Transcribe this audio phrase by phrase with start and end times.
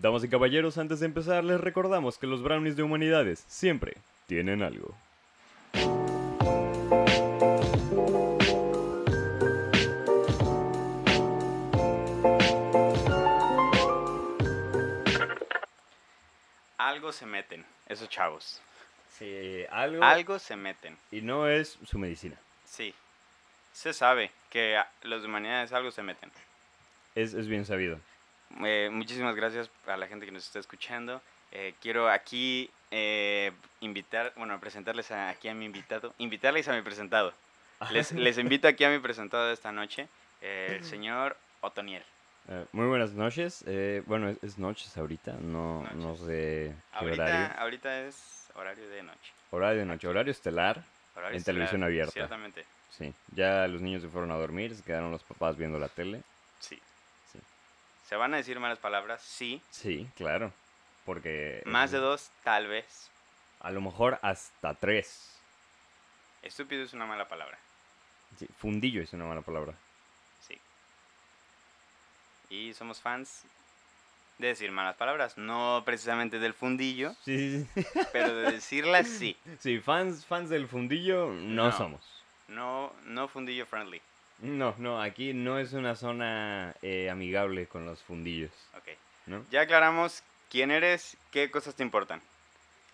[0.00, 4.62] Damas y caballeros, antes de empezar, les recordamos que los brownies de humanidades siempre tienen
[4.62, 4.94] algo.
[16.78, 18.60] Algo se meten, esos chavos.
[19.18, 20.02] Sí, algo.
[20.04, 20.96] Algo se meten.
[21.10, 22.36] Y no es su medicina.
[22.64, 22.94] Sí.
[23.72, 26.30] Se sabe que a- los de humanidades algo se meten.
[27.14, 27.98] Es, es bien sabido.
[28.64, 31.20] Eh, muchísimas gracias a la gente que nos está escuchando.
[31.52, 36.82] Eh, quiero aquí eh, invitar, bueno, presentarles a- aquí a mi invitado, invitarles a mi
[36.82, 37.32] presentado.
[37.90, 40.08] Les, les invito aquí a mi presentado de esta noche,
[40.40, 42.02] el señor Otoniel.
[42.48, 43.62] Eh, muy buenas noches.
[43.66, 45.32] Eh, bueno, es, es noches ahorita.
[45.34, 46.26] No, no Noches.
[46.26, 47.60] sé qué Ahorita, horario.
[47.60, 49.32] ahorita es horario de noche.
[49.50, 50.82] Horario de noche, horario estelar.
[51.14, 52.12] Horario En televisión abierta.
[52.12, 53.12] Ciertamente, Sí.
[53.34, 56.22] Ya los niños se fueron a dormir, se quedaron los papás viendo la tele.
[56.58, 56.80] sí.
[58.08, 59.20] ¿Se van a decir malas palabras?
[59.20, 59.60] Sí.
[59.70, 60.50] Sí, claro.
[61.04, 61.62] Porque.
[61.66, 63.10] Más de eh, dos, tal vez.
[63.60, 65.38] A lo mejor hasta tres.
[66.40, 67.58] Estúpido es una mala palabra.
[68.38, 69.74] Sí, fundillo es una mala palabra.
[70.40, 70.58] Sí.
[72.48, 73.42] Y somos fans
[74.38, 75.36] de decir malas palabras.
[75.36, 78.00] No precisamente del fundillo, Sí, sí, sí.
[78.12, 79.36] pero de decirlas sí.
[79.58, 81.72] Sí, fans, fans del fundillo no, No.
[81.72, 82.00] somos.
[82.46, 84.00] No, no fundillo friendly.
[84.40, 88.88] No, no, aquí no es una zona eh, amigable con los fundillos, Ok.
[89.26, 89.44] ¿no?
[89.50, 92.22] Ya aclaramos quién eres, qué cosas te importan.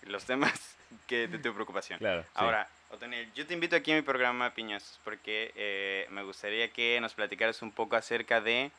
[0.02, 1.98] Los temas que de tu preocupación.
[1.98, 2.22] Claro.
[2.22, 2.28] sí.
[2.34, 6.98] Ahora, Otoniel, yo te invito aquí a mi programa Piñas porque eh, me gustaría que
[7.00, 8.70] nos platicaras un poco acerca de.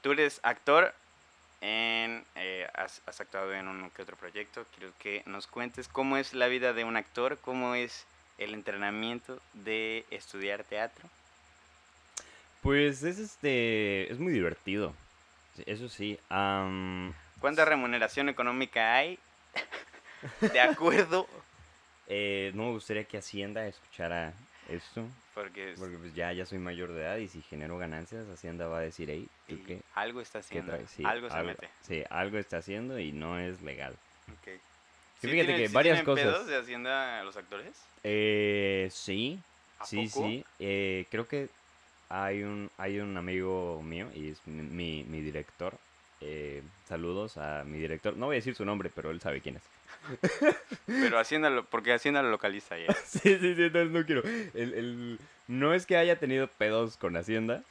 [0.00, 0.92] Tú eres actor,
[1.60, 4.66] en, eh, has, has actuado en uno que otro proyecto.
[4.76, 8.06] Quiero que nos cuentes cómo es la vida de un actor, cómo es
[8.38, 11.08] el entrenamiento de estudiar teatro.
[12.62, 14.10] Pues es este.
[14.10, 14.94] Es muy divertido.
[15.66, 16.18] Eso sí.
[16.30, 19.18] am, ¿Cuánta remuneración económica hay?
[20.40, 21.26] de acuerdo,
[22.06, 24.32] eh, no me gustaría que Hacienda escuchara
[24.68, 25.04] esto.
[25.34, 28.78] porque Porque pues ya, ya soy mayor de edad y si genero ganancias, Hacienda va
[28.78, 29.80] a decir, hey, ¿tú y qué?
[29.94, 30.78] algo está ¿Qué haciendo?
[30.86, 31.68] Sí, algo se mete.
[31.82, 33.94] Sí, algo está haciendo y no es legal.
[35.20, 36.24] Sí, fíjate tienen- que varias cosas.
[36.24, 37.72] pedos de Hacienda a los actores?
[38.04, 39.38] Eh, sí,
[39.78, 40.26] ¿A sí, poco?
[40.26, 40.44] sí.
[40.58, 41.48] Eh, creo que
[42.12, 45.74] hay un, hay un amigo mío y es mi, mi, mi director.
[46.20, 48.16] Eh, saludos a mi director.
[48.16, 49.62] No voy a decir su nombre, pero él sabe quién es.
[50.86, 52.92] Pero Hacienda, lo- porque Hacienda lo localiza ya.
[53.06, 54.22] sí, sí, sí, entonces no quiero.
[54.54, 55.18] El, el-
[55.48, 57.62] no es que haya tenido pedos con Hacienda,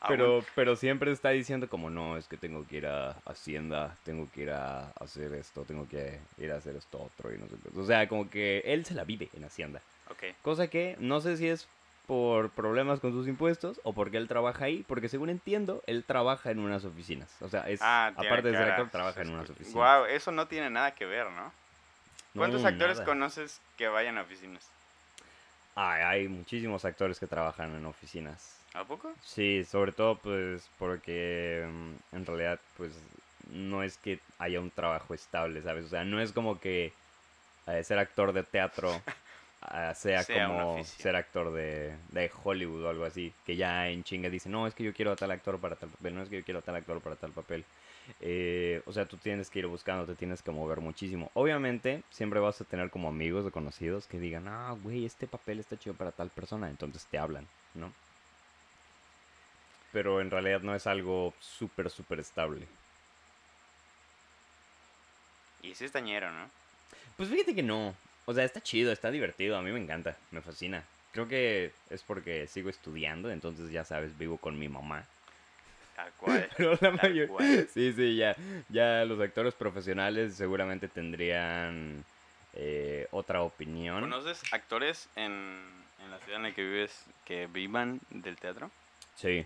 [0.00, 0.08] Aún.
[0.16, 4.28] pero, pero siempre está diciendo como, no, es que tengo que ir a Hacienda, tengo
[4.32, 7.56] que ir a hacer esto, tengo que ir a hacer esto otro y no sé
[7.62, 7.78] qué.
[7.78, 9.80] O sea, como que él se la vive en Hacienda.
[10.10, 10.34] Ok.
[10.42, 11.66] Cosa que no sé si es
[12.06, 16.50] por problemas con sus impuestos o porque él trabaja ahí, porque según entiendo, él trabaja
[16.50, 17.30] en unas oficinas.
[17.40, 19.74] O sea, es, Ah, aparte de ser actor, trabaja en unas oficinas.
[19.74, 21.52] Wow, eso no tiene nada que ver, ¿no?
[22.36, 23.06] ¿Cuántos No, actores nada.
[23.06, 24.66] conoces que vayan a oficinas?
[25.74, 28.58] Ay, hay muchísimos actores que trabajan en oficinas.
[28.74, 29.12] ¿A poco?
[29.24, 32.92] Sí, sobre todo pues porque mm, en realidad pues
[33.50, 35.86] no es que haya un trabajo estable, ¿sabes?
[35.86, 36.92] O sea, no es como que
[37.66, 38.90] eh, ser actor de teatro
[39.94, 44.48] sea, como ser actor de, de Hollywood o algo así, que ya en chinga dice,
[44.48, 46.44] no, es que yo quiero a tal actor para tal papel, no es que yo
[46.44, 47.64] quiero a tal actor para tal papel.
[48.20, 51.30] Eh, o sea, tú tienes que ir buscando, te tienes que mover muchísimo.
[51.34, 55.60] Obviamente, siempre vas a tener como amigos o conocidos que digan, ah, güey, este papel
[55.60, 57.92] está chido para tal persona, entonces te hablan, ¿no?
[59.92, 62.66] Pero en realidad no es algo súper, súper estable.
[65.62, 66.50] Y sí es tañero, ¿no?
[67.16, 67.94] Pues fíjate que no.
[68.26, 70.84] O sea, está chido, está divertido, a mí me encanta, me fascina.
[71.12, 75.04] Creo que es porque sigo estudiando, entonces ya sabes, vivo con mi mamá.
[75.96, 76.48] Tal cual.
[76.56, 77.28] Pero la Tal mayor...
[77.28, 77.68] cual.
[77.72, 78.34] Sí, sí, ya,
[78.68, 82.04] ya los actores profesionales seguramente tendrían
[82.54, 84.00] eh, otra opinión.
[84.00, 85.60] ¿Conoces actores en,
[86.02, 88.70] en la ciudad en la que vives que vivan del teatro?
[89.16, 89.44] Sí,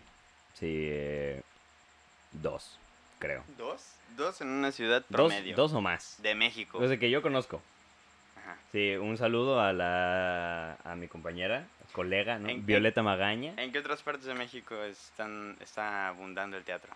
[0.55, 1.43] sí, eh,
[2.33, 2.79] dos,
[3.19, 3.43] creo.
[3.59, 3.83] ¿Dos?
[4.17, 5.57] Dos en una ciudad Dos, promedio.
[5.57, 6.23] dos o más.
[6.23, 6.79] De México.
[6.79, 7.61] Desde que yo conozco.
[8.73, 12.49] Sí, un saludo a la a mi compañera, colega, ¿no?
[12.49, 13.55] ¿En- en- Violeta Magaña.
[13.57, 16.93] ¿En qué otras partes de México están, está abundando el teatro?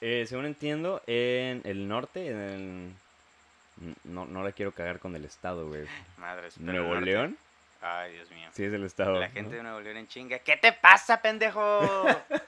[0.00, 3.94] Eh, según entiendo, en el norte, en el...
[4.04, 5.86] No, no la quiero cagar con el estado, güey.
[6.18, 6.54] Madres.
[6.58, 7.36] pero ¿Nuevo León?
[7.80, 8.48] Ay, Dios mío.
[8.52, 9.20] Sí, es el estado.
[9.20, 9.34] La ¿no?
[9.34, 10.38] gente de Nuevo León en chinga.
[10.40, 11.80] ¿Qué te pasa, pendejo?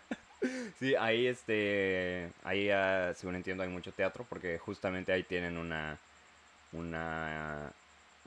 [0.78, 2.30] Sí, ahí, este...
[2.44, 5.98] Ahí, ah, según entiendo, hay mucho teatro porque justamente ahí tienen una...
[6.72, 7.72] Una...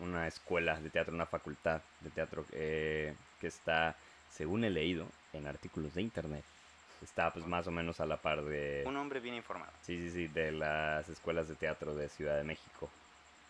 [0.02, 3.96] Una escuela de teatro, una facultad de teatro eh, que está,
[4.30, 6.44] según he leído, en artículos de internet,
[7.02, 8.84] está pues más o menos a la par de...
[8.86, 9.72] Un hombre bien informado.
[9.84, 12.90] Sí, sí, sí, de las escuelas de teatro de Ciudad de México.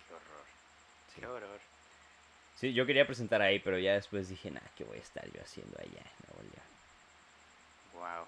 [0.07, 0.45] Qué horror.
[1.15, 1.59] Qué horror.
[2.57, 5.41] Sí, yo quería presentar ahí, pero ya después dije, nah, ¿qué voy a estar yo
[5.41, 6.03] haciendo allá
[6.41, 6.71] León?
[7.93, 8.25] Wow.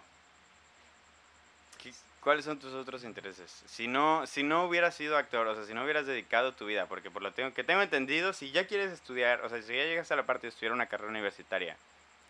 [2.23, 3.63] ¿Qué- ¿Cuáles son tus otros intereses?
[3.67, 6.85] Si no, si no hubieras sido actor, o sea, si no hubieras dedicado tu vida,
[6.85, 9.83] porque por lo tengo, que tengo entendido, si ya quieres estudiar, o sea, si ya
[9.83, 11.75] llegas a la parte de estudiar una carrera universitaria,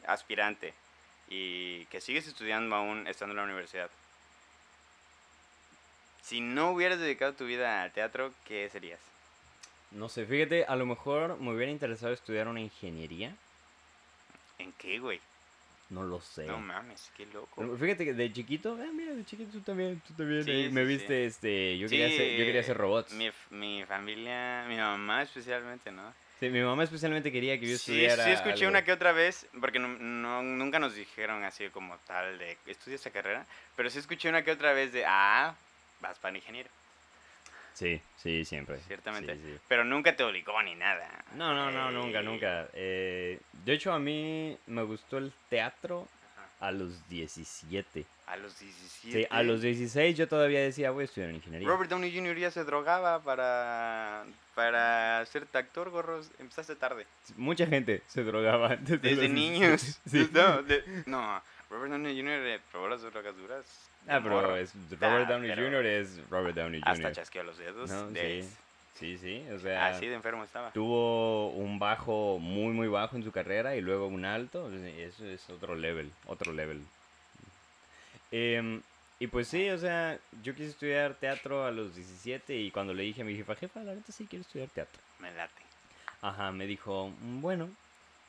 [0.07, 0.73] aspirante,
[1.29, 3.89] y que sigues estudiando aún estando en la universidad,
[6.23, 8.99] si no hubieras dedicado tu vida al teatro, ¿qué serías?
[9.91, 13.35] No sé, fíjate, a lo mejor me hubiera interesado estudiar una ingeniería.
[14.57, 15.19] ¿En qué, güey?
[15.89, 16.47] No lo sé.
[16.47, 17.77] No mames, qué loco.
[17.77, 20.43] Fíjate que de chiquito, ah, mira, de chiquito tú también, tú también.
[20.43, 20.87] Sí, ahí me sí.
[20.87, 23.13] viste, este, yo quería, hacer, yo quería hacer robots.
[23.13, 26.13] Mi, mi familia, mi mamá especialmente, ¿no?
[26.39, 29.47] Sí, mi mamá especialmente quería que yo Sí, estudiara sí escuché una que otra vez,
[29.61, 33.45] porque no, no- nunca nos dijeron así como tal de estudia esta carrera,
[33.77, 35.55] pero sí escuché una que otra vez de, ah,
[36.01, 36.69] vas para ingeniero,
[37.73, 38.77] Sí, sí, siempre.
[38.87, 39.35] ciertamente.
[39.35, 39.57] Sí, sí.
[39.67, 41.23] Pero nunca te obligó ni nada.
[41.35, 42.67] No, no, no, nunca, nunca.
[42.73, 46.67] Eh, de hecho, a mí me gustó el teatro Ajá.
[46.67, 48.05] a los 17.
[48.27, 49.19] A los 17.
[49.19, 51.67] Sí, a los 16 yo todavía decía, voy a estudiar ingeniería.
[51.67, 52.37] Robert Downey Jr.
[52.37, 54.23] ya se drogaba para,
[54.55, 56.31] para ser actor, gorros.
[56.39, 57.05] Empezaste tarde.
[57.35, 59.99] Mucha gente se drogaba desde, Desde los niños.
[60.05, 60.09] 17.
[60.09, 60.29] Sí.
[60.31, 62.33] No, de- no, Robert Downey Jr.
[62.47, 63.89] eh, probó las drogas duras.
[64.07, 64.57] Ah, pero morro.
[64.57, 65.85] es, Robert Ah, Downey Jr.
[65.85, 66.91] es Robert Downey Jr.
[66.93, 67.89] Hasta chasqueó los dedos.
[67.89, 68.49] No, de- sí.
[68.95, 70.71] Sí, sí, o sea, Así de enfermo estaba.
[70.71, 74.71] tuvo un bajo muy, muy bajo en su carrera y luego un alto.
[74.71, 76.85] Eso es otro level, otro level.
[78.31, 78.81] Em,
[79.19, 83.03] y pues sí, o sea, yo quise estudiar teatro a los 17 y cuando le
[83.03, 85.01] dije a mi jefa, jefa, la neta sí quiero estudiar teatro.
[85.19, 85.63] Me late.
[86.21, 87.69] Ajá, me dijo, "Mm, bueno,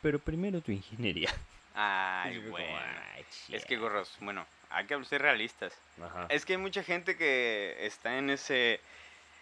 [0.01, 1.31] pero primero tu ingeniería.
[1.75, 2.77] Ay, como, bueno.
[3.15, 3.81] "Ay, Es que shit".
[3.83, 5.73] gorros, bueno, hay que ser realistas.
[6.03, 6.27] Ajá.
[6.29, 8.81] Es que hay mucha gente que está en ese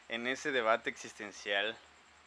[0.08, 1.76] en ese debate existencial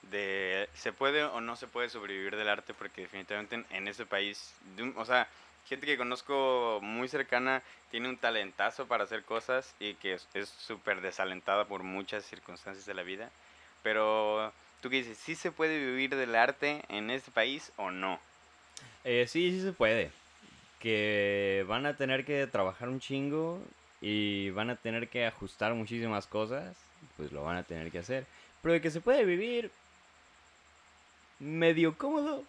[0.04, 4.06] de se puede o no se puede sobrevivir del arte porque definitivamente en, en ese
[4.06, 5.28] país, de un- o sea,
[5.68, 7.62] gente que conozco muy cercana
[7.92, 12.86] tiene un talentazo para hacer cosas y que es es súper desalentada por muchas circunstancias
[12.86, 13.30] de la vida.
[13.84, 14.52] Pero
[14.82, 18.20] tú qué dices, ¿sí se puede vivir del arte en este país o no?
[19.04, 20.12] Eh, sí, sí se puede.
[20.80, 23.62] Que van a tener que trabajar un chingo
[24.02, 26.78] y van a tener que ajustar muchísimas cosas,
[27.18, 28.26] pues lo van a tener que hacer.
[28.62, 29.72] Pero de que se puede vivir
[31.40, 32.44] medio cómodo,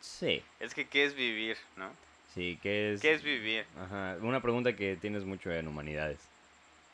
[0.00, 0.42] sí.
[0.60, 1.90] Es que ¿qué es vivir, no?
[2.34, 3.00] Sí, que es...
[3.02, 3.66] ¿Qué es vivir?
[3.78, 6.18] Ajá, una pregunta que tienes mucho en humanidades.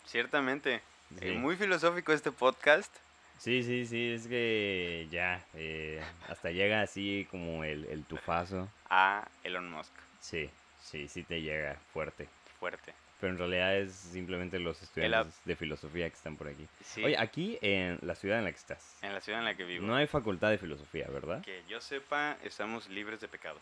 [0.04, 0.82] Ciertamente.
[1.20, 1.28] Sí.
[1.28, 2.94] Eh, muy filosófico este podcast.
[3.38, 8.68] Sí, sí, sí, es que ya, eh, hasta llega así como el, el tufazo.
[8.90, 9.92] a Elon Musk.
[10.20, 10.50] Sí,
[10.82, 12.28] sí, sí te llega fuerte.
[12.58, 12.92] Fuerte.
[13.20, 16.68] Pero en realidad es simplemente los estudiantes de filosofía que están por aquí.
[16.84, 19.54] Sí, Oye, aquí en la ciudad en la que estás, en la ciudad en la
[19.56, 19.84] que vivo.
[19.84, 21.42] no hay facultad de filosofía, ¿verdad?
[21.42, 23.58] Que yo sepa, estamos libres de pecado.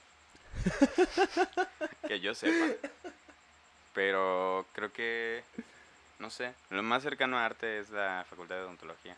[2.07, 2.75] que yo sepa.
[3.95, 5.43] Pero creo que,
[6.19, 9.17] no sé, lo más cercano a arte es la facultad de odontología.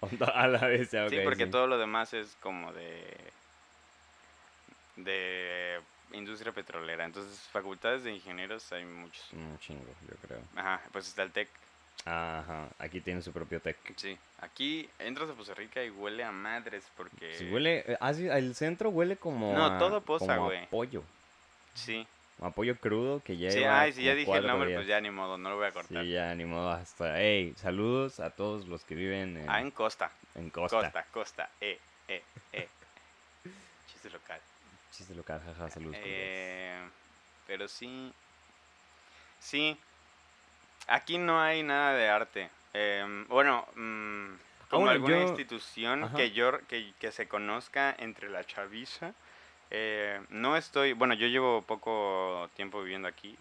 [0.34, 1.50] A la vez, ya, sí, porque sí.
[1.50, 3.16] todo lo demás es como de
[4.96, 5.80] de
[6.14, 7.04] industria petrolera.
[7.04, 9.32] Entonces, facultades de ingenieros hay muchos.
[9.32, 10.40] Un chingo, yo creo.
[10.56, 11.48] Ajá, pues está el TEC.
[12.06, 13.76] Ajá, aquí tiene su propio tech.
[13.96, 17.34] Sí, aquí entras a Poza Rica y huele a madres porque...
[17.34, 20.66] Sí, huele, eh, ah, el centro huele como No, a- todo Poza, como a güey.
[20.68, 21.02] pollo.
[21.72, 22.06] Sí,
[22.42, 24.78] A pollo crudo que ya sí, lleva ay, si ya dije el nombre, días.
[24.78, 26.02] pues ya ni modo, no lo voy a cortar.
[26.04, 27.18] Sí, ya, ni modo, hasta...
[27.18, 30.10] Hey, saludos a todos los que viven en, Ah, en Costa.
[30.34, 30.80] en Costa.
[30.82, 31.78] Costa, Costa, eh,
[32.08, 32.68] eh, eh.
[33.86, 34.40] Chiste local.
[34.96, 35.96] Chiste local, jaja, saludos.
[35.96, 36.28] cordiales.
[36.30, 36.88] Eh,
[37.48, 38.12] pero sí,
[39.40, 39.76] sí,
[40.86, 42.50] aquí no hay nada de arte.
[42.72, 44.34] Em, bueno, mm,
[44.68, 46.16] como bueno, alguna yo- institución Ajá.
[46.16, 49.14] que yo que, que se conozca entre la chaviza.
[49.70, 53.36] eh, no estoy, bueno, yo llevo poco tiempo viviendo aquí,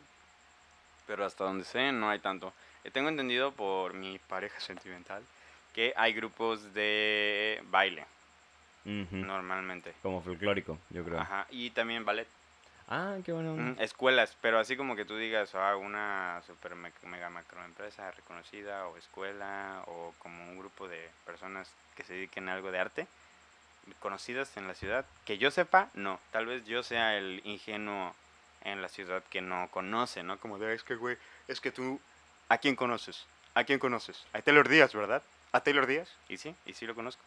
[1.06, 2.52] pero hasta donde sé no hay tanto.
[2.84, 5.24] Eh, tengo entendido por mi pareja sentimental
[5.74, 8.06] que hay grupos de baile
[8.86, 9.94] Ujú, normalmente.
[10.02, 11.20] Como folclórico, yo creo.
[11.20, 12.28] Ajá, y también ballet.
[12.88, 13.56] Ah, qué bueno.
[13.56, 18.88] Mm, escuelas, pero así como que tú digas, ah, una super me- mega macroempresa reconocida
[18.88, 23.08] o escuela o como un grupo de personas que se dediquen a algo de arte
[24.00, 28.16] conocidas en la ciudad, que yo sepa, no, tal vez yo sea el ingenuo
[28.64, 30.38] en la ciudad que no conoce, ¿no?
[30.40, 31.18] Como de, es que, güey,
[31.50, 32.00] es que tú,
[32.50, 33.26] ¿a quién conoces?
[33.56, 34.26] ¿A quién conoces?
[34.34, 35.22] A Taylor Díaz, ¿verdad?
[35.52, 36.10] ¿A Taylor Díaz?
[36.30, 37.22] Y sí, y sí lo conozco.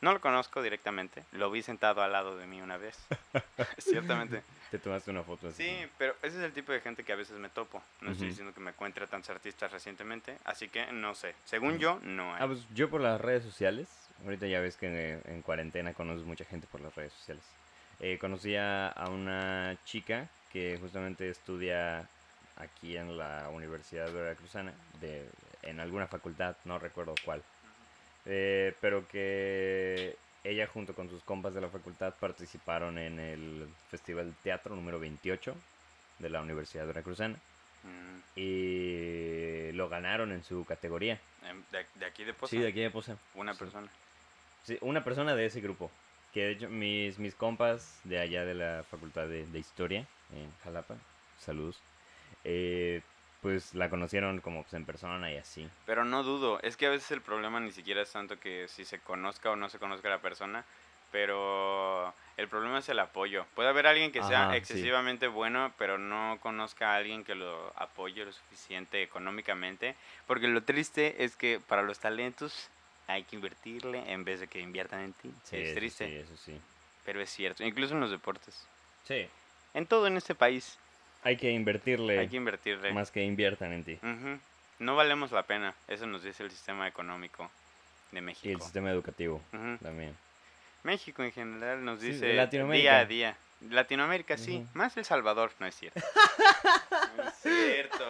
[0.00, 2.98] No lo conozco directamente, lo vi sentado al lado de mí una vez.
[3.78, 4.42] Ciertamente.
[4.70, 5.62] Te tomaste una foto así.
[5.62, 7.82] Sí, pero ese es el tipo de gente que a veces me topo.
[8.00, 11.34] No estoy diciendo que me encuentre a tantos artistas recientemente, así que no sé.
[11.44, 12.42] Según yo, no hay.
[12.42, 13.88] Ah, pues yo por las redes sociales,
[14.24, 17.44] ahorita ya ves que en, en cuarentena conoces mucha gente por las redes sociales.
[18.00, 22.08] Eh, conocí a, a una chica que justamente estudia
[22.56, 25.28] aquí en la Universidad Veracruzana, de,
[25.62, 27.42] en alguna facultad, no recuerdo cuál.
[28.26, 34.26] Eh, pero que ella junto con sus compas de la facultad participaron en el Festival
[34.30, 35.54] de Teatro número 28
[36.18, 37.38] de la Universidad Veracruzana
[37.84, 41.20] Mm, y lo ganaron en su categoría.
[41.48, 43.16] em, de, de aquí de Poza, Sí, de aquí de Poza.
[43.34, 43.58] una sí.
[43.60, 43.88] persona.
[44.64, 45.88] Sí, una persona de ese grupo.
[46.32, 50.04] Que de hecho mis, mis compas de allá de la Facultad de, de Historia
[50.34, 50.96] en Jalapa,
[51.38, 51.80] saludos,
[52.42, 53.02] eh,
[53.40, 55.68] pues la conocieron como pues, en persona y así.
[55.84, 58.84] Pero no dudo, es que a veces el problema ni siquiera es tanto que si
[58.84, 60.64] se conozca o no se conozca la persona,
[61.12, 63.46] pero el problema es el apoyo.
[63.54, 64.56] Puede haber alguien que sea sí.
[64.56, 70.62] excesivamente bueno, pero no conozca a alguien que lo apoye lo suficiente económicamente, porque lo
[70.62, 72.70] triste es que para los talentos
[73.06, 75.32] hay que invertirle en vez de que inviertan en ti.
[75.44, 76.60] Sí, es eso triste, sí, eso sí.
[77.04, 78.66] pero es cierto, incluso en los deportes.
[79.04, 79.28] Sí.
[79.74, 80.78] En todo en este país
[81.26, 82.92] Hay que invertirle hay que invertirle.
[82.92, 83.98] más que inviertan en ti.
[84.78, 87.50] No valemos la pena, eso nos dice el sistema económico
[88.12, 88.62] de Y el México.
[88.62, 89.42] sistema educativo
[89.82, 90.16] también.
[90.84, 92.90] México en general nos Sí, dice Latinoamérica.
[92.90, 93.36] día a día.
[93.70, 96.00] Latinoamérica sí, más El Salvador, no es cierto.
[97.16, 98.04] no es cierto,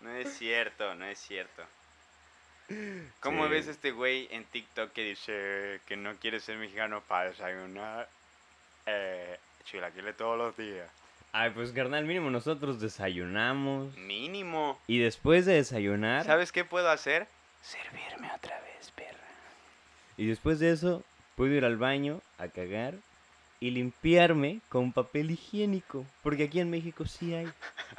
[0.00, 1.62] no es cierto, no es cierto.
[3.20, 3.50] ¿Cómo Sí.
[3.52, 8.08] ves este güey en TikTok que dice que no quiere ser mexicano para desayunar
[8.86, 10.88] eh, chilaquiles todos los días?
[11.32, 13.96] Ay, pues carnal, mínimo nosotros desayunamos.
[13.96, 14.80] Mínimo.
[14.88, 17.28] Y después de desayunar, ¿Sabes qué puedo hacer?
[17.62, 19.18] Servirme otra vez, perra.
[20.16, 21.04] y después de eso,
[21.36, 22.94] puedo ir al baño a cagar
[23.60, 26.04] y limpiarme con papel higiénico.
[26.22, 27.48] Porque aquí en México sí hay.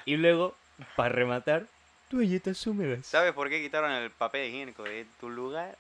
[0.06, 0.56] Y luego,
[0.96, 1.68] para rematar,
[2.10, 3.06] toallitas húmedas.
[3.06, 5.78] ¿Sabes por qué quitaron el papel higiénico de tu lugar?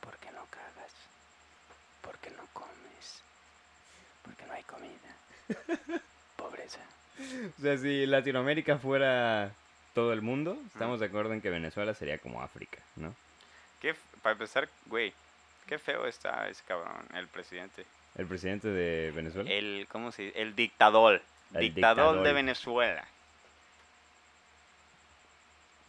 [0.00, 0.92] Porque no cagas.
[2.00, 3.22] Porque no comes.
[4.22, 6.00] Porque no hay comida.
[7.58, 9.52] O sea, si Latinoamérica fuera
[9.94, 13.14] todo el mundo, estamos de acuerdo en que Venezuela sería como África, ¿no?
[13.80, 15.12] ¿Qué, para empezar, güey,
[15.66, 17.84] qué feo está ese cabrón, el presidente.
[18.16, 19.50] El presidente de Venezuela.
[19.50, 20.40] El, ¿cómo se dice?
[20.40, 21.22] El dictador.
[21.52, 22.32] El dictador, de.
[22.32, 23.04] Venezuela.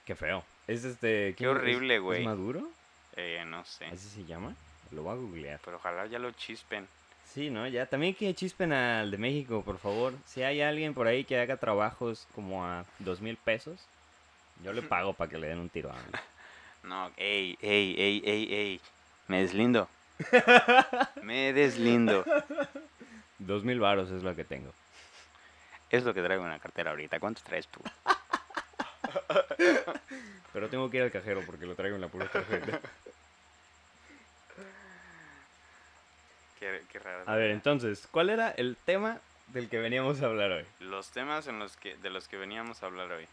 [0.06, 0.44] Qué feo.
[0.68, 1.30] Es este.
[1.30, 1.56] Qué ¿quién es?
[1.56, 2.24] horrible, ¿Es güey.
[2.24, 2.70] Maduro?
[3.16, 3.86] Eh, no sé.
[3.86, 4.56] ¿Así se llama?
[4.92, 5.60] Lo voy a googlear.
[5.64, 6.88] Pero ojalá ya lo chispen.
[7.36, 7.68] Sí, ¿no?
[7.68, 10.14] Ya también que chispen al de México, por favor.
[10.26, 13.78] Si hay alguien por ahí que haga trabajos como a dos mil pesos,
[14.64, 16.00] yo le pago para que le den un tiro a mí.
[16.84, 18.82] No, ey, ey, ey, ey, ey.
[19.28, 19.90] Me deslindo.
[21.24, 22.24] Me deslindo.
[23.40, 24.72] Dos mil varos es lo que tengo.
[25.90, 27.20] Es lo que traigo en la cartera ahorita.
[27.20, 27.82] ¿Cuántos traes tú?
[30.54, 32.80] Pero tengo que ir al cajero porque lo traigo en la pura tarjeta.
[36.60, 37.24] Qué, qué raro.
[37.26, 40.66] A ver, entonces, ¿cuál era el tema del que veníamos a hablar hoy?
[40.80, 43.28] Los temas en los que, de los que veníamos a hablar hoy.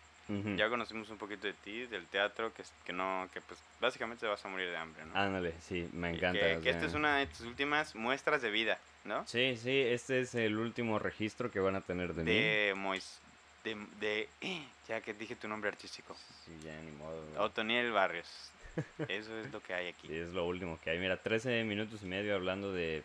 [0.57, 4.29] Ya conocimos un poquito de ti, del teatro, que, que no, que pues básicamente te
[4.29, 5.19] vas a morir de hambre, ¿no?
[5.19, 6.61] Ándale, sí, me Y encanta.
[6.61, 9.27] Que, esta es una de tus últimas muestras de vida, ¿no?
[9.27, 12.33] Sí, sí, este es el último registro que van a tener de, mí.
[12.33, 13.21] De Mois...
[13.65, 14.29] De, de-
[14.89, 16.17] ya que dije tu nombre artístico.
[16.45, 17.23] Sí, ya ni modo.
[17.27, 17.37] güey.
[17.45, 18.29] Otoniel Barrios.
[19.09, 20.09] Eso es lo que hay aquí.
[20.09, 20.99] Sí, es lo último que hay.
[20.99, 23.03] Mira, 13 minutos y medio hablando de,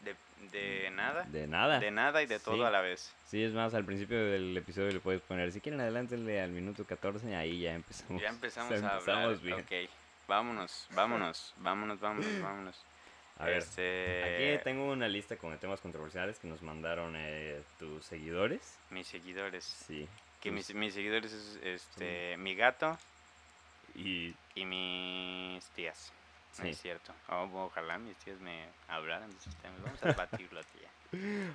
[0.00, 0.16] De,
[0.50, 1.22] de nada.
[1.24, 1.78] de nada.
[1.78, 2.62] De nada y de todo Sí.
[2.62, 3.12] a la vez.
[3.28, 6.84] Sí, es más, al principio del episodio le puedes poner, si quieren adelántenle al minuto
[6.84, 8.20] 14, ahí ya empezamos.
[8.22, 9.38] Ya empezamos a empezamos hablar.
[9.38, 9.60] bien.
[9.60, 9.90] Ok.
[10.28, 12.76] Vámonos, vámonos, vámonos, vámonos, vámonos.
[13.42, 18.04] A ver, Este, aquí tengo una lista con temas controversiales que nos mandaron eh, tus
[18.04, 18.78] seguidores.
[18.90, 19.64] mis seguidores.
[19.64, 20.08] Sí.
[20.40, 22.98] Que tus- mis, mis seguidores es este, mi gato
[23.94, 26.12] Y y mis tías.
[26.58, 26.70] No Sí.
[26.70, 27.12] es cierto.
[27.28, 29.82] Oh, ojalá mis tías me hablaran de esos temas.
[29.82, 30.88] Vamos a debatirlo, tía.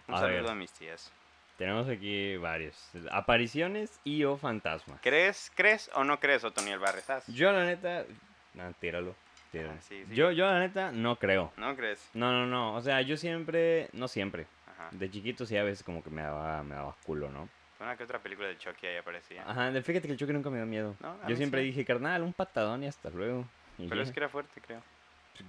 [0.07, 0.51] Un A saludo ver.
[0.51, 1.11] a mis tías.
[1.57, 2.75] tenemos aquí varios.
[3.11, 4.99] Apariciones y o fantasmas.
[5.01, 7.09] ¿Crees, crees o no crees, Otoniel Barres?
[7.09, 7.25] Haz.
[7.27, 8.05] Yo la neta...
[8.53, 9.15] No, tíralo.
[9.51, 9.71] Tíralo.
[9.71, 10.15] Ah, sí, sí.
[10.15, 11.51] Yo, yo la neta no creo.
[11.57, 12.09] ¿No crees?
[12.13, 12.75] No, no, no.
[12.75, 13.89] O sea, yo siempre...
[13.93, 14.47] No siempre.
[14.67, 14.89] Ajá.
[14.91, 17.49] De chiquito sí a veces como que me daba, me daba culo, ¿no?
[17.79, 19.43] Una que otra película de Chucky ahí aparecía.
[19.47, 20.95] Ajá, fíjate que el choque nunca me dio miedo.
[20.99, 21.67] No, yo siempre sí.
[21.67, 23.45] dije, carnal, un patadón y hasta luego.
[23.77, 24.07] Y Pero ya.
[24.07, 24.81] es que era fuerte, creo.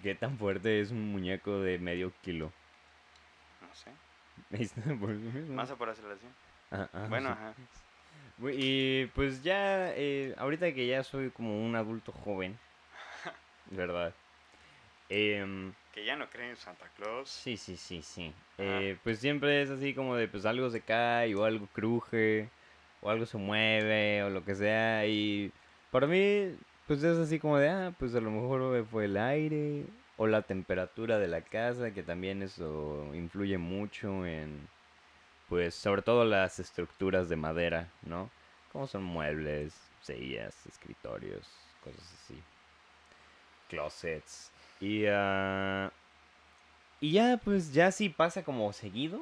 [0.02, 2.52] ¿Qué tan fuerte es un muñeco de medio kilo?
[3.62, 3.90] No sé.
[5.48, 6.26] Más por hacerlo así.
[6.70, 7.54] Ajá, ajá, Bueno, ajá.
[8.52, 12.58] Y pues ya, eh, ahorita que ya soy como un adulto joven,
[13.70, 14.14] ¿verdad?
[15.08, 17.28] Em, Que ya no creen en Santa Claus.
[17.30, 18.32] sí, sí, sí, sí.
[18.58, 22.48] Eh, pues siempre es así como de, pues algo se cae o algo cruje
[23.00, 25.06] o algo se mueve o lo que sea.
[25.06, 25.52] Y
[25.90, 26.50] para mí,
[26.86, 30.42] pues es así como de, ah, pues a lo mejor fue el aire o la
[30.42, 34.68] temperatura de la casa, que también eso influye mucho en,
[35.48, 38.30] pues sobre todo las estructuras de madera, ¿no?
[38.72, 41.46] Como son muebles, sillas, escritorios,
[41.80, 42.42] cosas así.
[43.68, 44.50] Closets.
[44.80, 45.90] Y, ah,
[47.00, 49.20] y ya, pues ya sí pasa como seguido.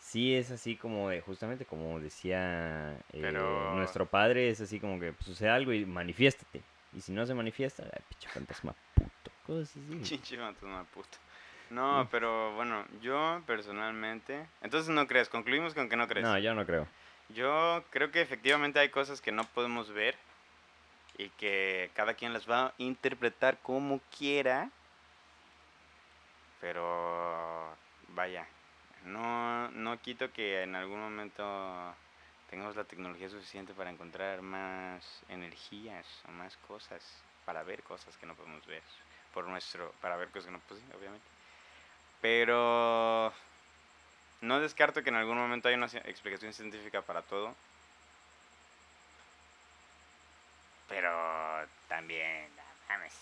[0.00, 4.98] Sí es así como de, justamente como decía eh, Pero- nuestro padre, es así como
[4.98, 6.62] que pues, sucede algo y manifiéstate.
[6.94, 9.30] Y si no se manifiesta, ay, pinche fantasma puto.
[9.46, 10.18] Cosas así.
[10.36, 11.18] Fantasma puto.
[11.70, 14.46] No, pero bueno, yo personalmente.
[14.62, 16.24] Entonces no crees, concluimos con que no crees.
[16.26, 16.86] No, yo no creo.
[17.28, 20.16] Yo creo que efectivamente hay cosas que no podemos ver
[21.18, 24.70] y que cada quien las va a interpretar como quiera.
[26.60, 27.76] Pero
[28.08, 28.46] vaya,
[29.04, 31.44] no, no quito que en algún momento
[32.50, 37.02] tengamos la tecnología suficiente para encontrar más energías o más cosas,
[37.44, 38.82] para ver cosas que no podemos ver,
[39.32, 41.26] por nuestro, para ver cosas que no, pues sí, obviamente.
[42.20, 43.32] Pero
[44.40, 47.54] no descarto que en algún momento haya una ci- explicación científica para todo.
[50.88, 51.10] Pero
[51.88, 53.12] también, no mames.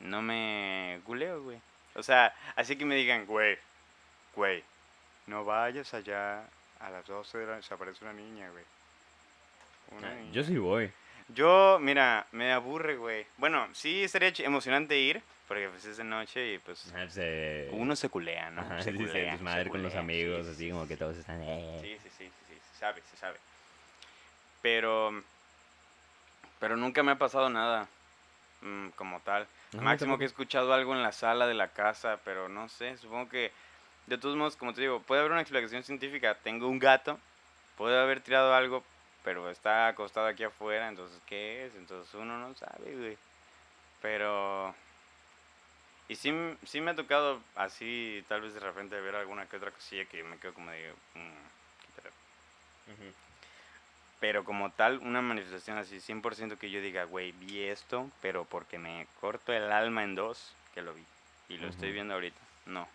[0.00, 1.60] No me guleo, güey.
[1.94, 3.58] O sea, así que me digan, güey,
[4.34, 4.62] güey,
[5.26, 6.42] no vayas allá
[6.80, 8.64] a las 12 de la noche, aparece una niña, güey.
[9.98, 10.32] Una Ah, niña.
[10.32, 10.90] Yo sí voy.
[11.28, 13.26] Yo, mira, me aburre, güey.
[13.36, 17.68] Bueno, sí estaría emocionante ir, porque pues es de noche y pues Ah, pues, eh,
[17.72, 18.62] uno se culea, ¿no?
[18.62, 20.70] ajá, se sí, sí, culea, desmadre se con los culea, sí, amigos, sí, así sí,
[20.70, 21.42] como que todos están...
[21.42, 21.78] eh.
[21.80, 23.38] Sí, sí, sí, sí, se sabe, se sabe.
[24.62, 25.22] Pero,
[26.62, 27.88] pero nunca me ha pasado nada
[28.60, 29.48] mm, como tal.
[29.72, 32.96] No, Máximo que he escuchado algo en la sala de la casa, pero no sé,
[32.98, 33.50] supongo que
[34.06, 36.36] de todos modos, como te digo, puede haber una explicación científica.
[36.36, 37.18] Tengo un gato,
[37.76, 38.84] puede haber tirado algo,
[39.24, 41.74] pero está acostado aquí afuera, entonces ¿qué es?
[41.74, 43.18] Entonces uno no sabe, güey.
[44.00, 44.72] Pero...
[46.06, 46.32] Y sí,
[46.64, 50.22] sí me ha tocado así, tal vez de repente ver alguna que otra cosilla que
[50.22, 50.92] me quedo como de...
[51.14, 51.42] mm,
[51.80, 53.12] qué pedo.
[54.22, 58.78] Pero como tal, una manifestación así, 100% que yo diga, güey, vi esto, pero porque
[58.78, 61.02] me corto el alma en dos, que lo vi.
[61.48, 62.38] Y lo estoy viendo ahorita.
[62.66, 62.86] No.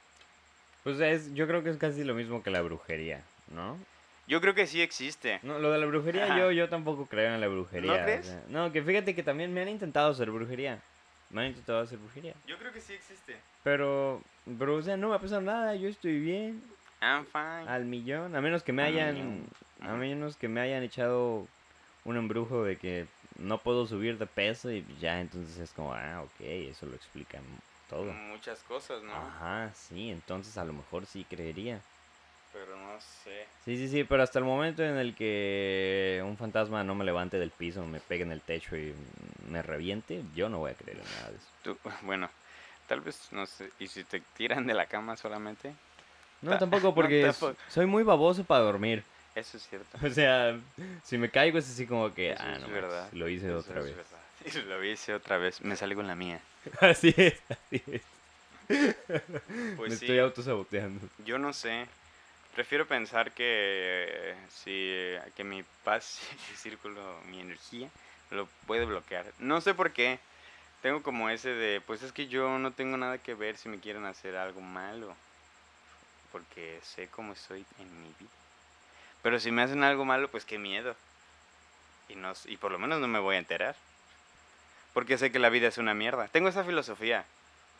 [0.85, 3.77] Pues es, yo creo que es casi lo mismo que la brujería, ¿no?
[4.25, 5.41] Yo creo que sí existe.
[5.43, 6.39] No, lo de la brujería Ajá.
[6.39, 7.91] yo, yo tampoco creo en la brujería.
[7.91, 8.27] o crees?
[8.27, 10.79] sea, no, que fíjate que también me han intentado hacer brujería.
[11.29, 12.35] Me han intentado hacer brujería.
[12.47, 13.35] Yo creo que sí existe.
[13.65, 14.21] Pero,
[14.57, 16.63] pero, o sea, no me ha pasado nada, yo estoy bien,
[17.01, 17.67] I'm fine.
[17.67, 19.43] al millón, a menos que me hayan,
[19.81, 21.47] a menos que me hayan echado
[22.05, 23.05] un embrujo de que
[23.39, 27.39] no puedo subir de peso y ya, entonces es como, ah, ok, eso lo explica
[27.89, 28.11] todo.
[28.13, 29.13] Muchas cosas, ¿no?
[29.13, 31.79] Ajá, sí, entonces a lo mejor sí creería.
[32.53, 33.45] Pero no sé.
[33.65, 37.37] Sí, sí, sí, pero hasta el momento en el que un fantasma no me levante
[37.37, 38.93] del piso, me pegue en el techo y
[39.51, 41.47] me reviente, yo no voy a creer en nada de eso.
[41.63, 42.29] Tú, bueno,
[42.87, 43.69] tal vez, no sé.
[43.79, 45.73] ¿Y si te tiran de la cama solamente?
[46.41, 47.55] No, Ta- tampoco porque tampoco.
[47.69, 49.03] soy muy baboso para dormir.
[49.35, 49.97] Eso es cierto.
[50.05, 50.57] O sea,
[51.03, 53.09] si me caigo es así como que, Eso ah, es no, verdad.
[53.13, 53.95] lo hice Eso otra es vez.
[53.95, 54.67] verdad.
[54.67, 55.61] Lo hice otra vez.
[55.61, 56.39] Me salí con la mía.
[56.79, 58.01] Así es, así es.
[58.67, 60.05] Pues me sí.
[60.05, 61.07] estoy autosaboteando.
[61.25, 61.87] Yo no sé.
[62.55, 64.93] Prefiero pensar que si
[65.35, 66.19] que mi paz,
[66.49, 67.89] mi círculo, mi energía
[68.31, 69.25] lo puede bloquear.
[69.39, 70.19] No sé por qué.
[70.81, 73.79] Tengo como ese de, pues es que yo no tengo nada que ver si me
[73.79, 75.15] quieren hacer algo malo.
[76.31, 78.29] Porque sé cómo soy en mi vida.
[79.23, 80.95] Pero si me hacen algo malo, pues qué miedo.
[82.09, 83.75] Y, no, y por lo menos no me voy a enterar.
[84.93, 86.27] Porque sé que la vida es una mierda.
[86.27, 87.25] Tengo esa filosofía.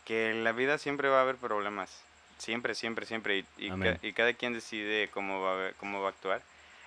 [0.06, 2.02] Que en la vida siempre va a haber problemas.
[2.38, 3.38] Siempre, siempre, siempre.
[3.40, 6.42] Y, y, ca- y cada quien decide cómo va, a ver- cómo va a actuar.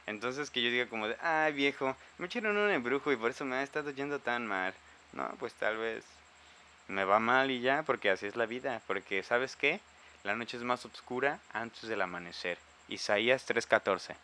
[0.07, 3.45] Entonces que yo diga como de, ay viejo, me echaron un embrujo y por eso
[3.45, 4.73] me ha estado yendo tan mal.
[5.13, 6.05] No, pues tal vez
[6.89, 8.81] me va mal y ya, porque así es la vida.
[8.87, 9.81] Porque, ¿sabes qué?
[10.25, 12.59] La noche es más oscura antes del amanecer.
[12.89, 14.15] Isaías 3.14.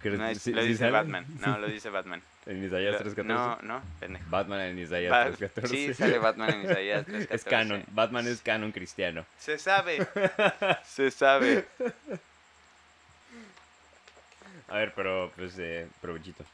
[0.00, 0.90] ¿Crees- No, es- sí- lo sí dice?
[0.90, 1.26] Batman.
[1.40, 2.22] No, lo dice Batman.
[2.46, 3.24] En Isaías Lo- 3.14.
[3.24, 4.24] No, no, pendejo.
[4.28, 5.66] Batman en Isaías Va- 3.14.
[5.68, 7.26] Sí, sale Batman en Isaías 3.14.
[7.30, 7.84] Es canon.
[7.88, 9.24] Batman es canon cristiano.
[9.38, 10.06] Se sabe.
[10.84, 11.66] Se sabe.
[14.68, 16.44] A ver, pero pues, eh, provechito.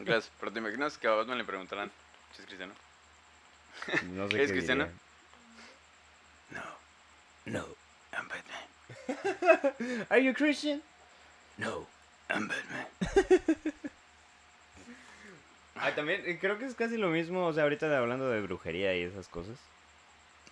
[0.00, 0.30] Gracias.
[0.40, 1.90] Pero te imaginas que a Batman le preguntarán
[2.34, 2.72] si es cristiano.
[4.12, 4.84] No sé ¿Es qué cristiano?
[4.84, 4.98] diría.
[7.52, 7.64] No.
[8.16, 10.06] I'm Batman.
[10.10, 10.82] Are you Christian?
[11.58, 11.86] No.
[12.30, 12.86] I'm Batman.
[15.74, 18.94] Ah, también eh, creo que es casi lo mismo, o sea, ahorita hablando de brujería
[18.94, 19.56] y esas cosas.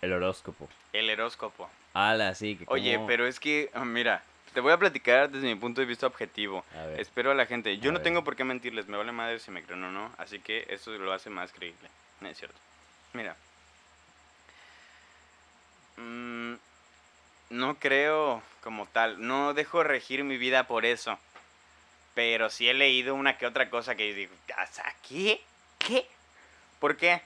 [0.01, 0.67] El horóscopo.
[0.91, 1.69] El horóscopo.
[1.93, 2.57] Ala, sí.
[2.57, 5.79] Que Oye, como- pero es que, ah, mira, te voy a platicar desde mi punto
[5.79, 6.65] de vista objetivo.
[6.75, 6.99] A ver.
[6.99, 7.77] Espero a la gente.
[7.77, 8.03] Yo A no ver.
[8.03, 10.91] tengo por qué mentirles, me vale madre si me creen o no, así que eso
[10.91, 11.87] lo hace más creíble.
[12.19, 12.57] No es cierto.
[13.13, 13.37] Mira.
[15.95, 16.55] Mm,
[17.51, 21.19] no creo como tal, no dejo regir mi vida por eso.
[22.15, 25.41] Pero sí he leído una que otra cosa que digo, "¿Hasta ¿qué?
[25.79, 26.07] ¿Qué?
[26.79, 27.21] ¿Por qué?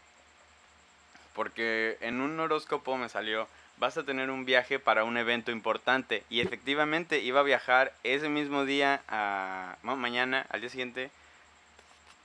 [1.34, 6.24] Porque en un horóscopo me salió, vas a tener un viaje para un evento importante.
[6.30, 11.10] Y efectivamente iba a viajar ese mismo día, a, no, mañana, al día siguiente,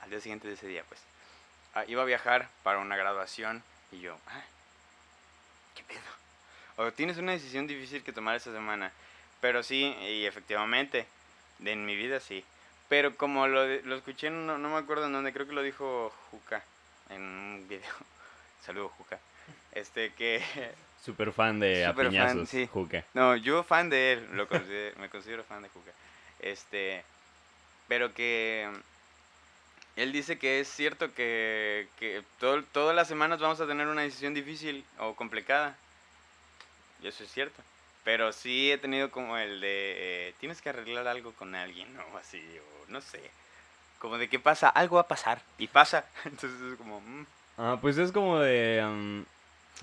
[0.01, 1.01] al día siguiente de ese día, pues.
[1.73, 4.41] Ah, iba a viajar para una graduación y yo, ah,
[5.75, 6.20] ¿qué pedo?
[6.77, 8.91] O tienes una decisión difícil que tomar esta semana.
[9.39, 11.05] Pero sí, y efectivamente,
[11.63, 12.43] en mi vida sí.
[12.89, 16.13] Pero como lo, lo escuché, no, no me acuerdo en dónde, creo que lo dijo
[16.29, 16.63] Juca
[17.09, 17.91] en un video.
[18.65, 19.19] Saludo, Juca.
[19.71, 20.43] Este que
[21.03, 22.67] Super fan de Súper fan, sí.
[22.71, 23.03] Juca.
[23.13, 25.91] No, yo fan de él, lo considero- me considero fan de Juca.
[26.39, 27.03] Este,
[27.87, 28.69] pero que
[29.95, 34.01] él dice que es cierto que, que todo- todas las semanas vamos a tener una
[34.03, 35.75] decisión difícil o complicada.
[37.01, 37.61] Y eso es cierto.
[38.03, 42.17] Pero sí he tenido como el de, eh, tienes que arreglar algo con alguien, o
[42.17, 42.41] así,
[42.87, 43.21] o no sé.
[43.99, 46.05] Como de que pasa, algo va a pasar, y pasa.
[46.25, 47.25] Entonces es como, mm,
[47.57, 49.23] Ah, pues es como de...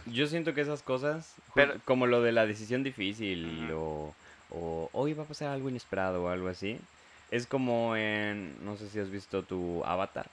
[0.07, 4.15] yo siento que esas cosas, Pero- como lo de la decisión difícil o,
[4.51, 6.81] o hoy va a pasar algo inesperado o algo así,
[7.31, 10.27] es como en, no sé si has visto tu Avatar,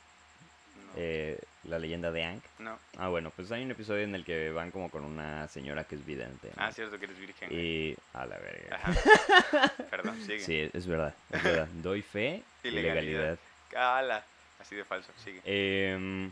[0.96, 2.42] eh, la leyenda de Aang.
[2.60, 2.78] no.
[2.98, 5.96] Ah, bueno, pues hay un episodio en el que van como con una señora que
[5.96, 6.48] es vidente.
[6.56, 6.64] ¿no?
[6.64, 7.50] Ah, cierto que eres virgen.
[7.50, 7.62] güey.
[7.92, 7.98] Y...
[8.14, 8.76] A la verga.
[8.76, 9.74] Ajá.
[9.90, 10.40] Perdón, sigue.
[10.40, 11.68] Sí, es verdad, es verdad.
[11.82, 13.38] Doy fe y legalidad.
[13.70, 14.24] Cala.
[14.60, 15.42] Así de falso, sigue.
[15.44, 16.32] Em,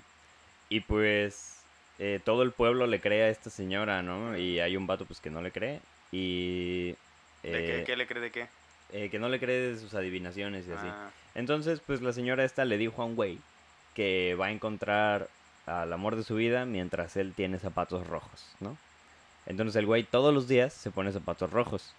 [0.69, 1.62] y pues
[1.99, 4.38] eh, todo el pueblo le cree a esta señora, ¿no?
[4.38, 5.80] Y hay un vato pues que no le cree
[6.12, 6.89] y
[7.43, 8.47] ¿De qué, eh, qué le cree de qué?
[8.93, 10.88] eh, que no le cree de sus adivinaciones y así.
[10.88, 13.39] Ah, Entonces pues la señora esta le dijo a un güey
[13.95, 15.27] que va a encontrar
[15.65, 18.77] al amor de su vida mientras él tiene zapatos rojos, ¿no?
[19.45, 21.93] Entonces el güey todos los días se pone zapatos rojos.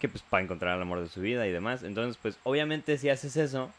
[0.00, 1.82] Que pues para encontrar al amor de su vida y demás.
[1.82, 3.70] Entonces pues obviamente si haces eso,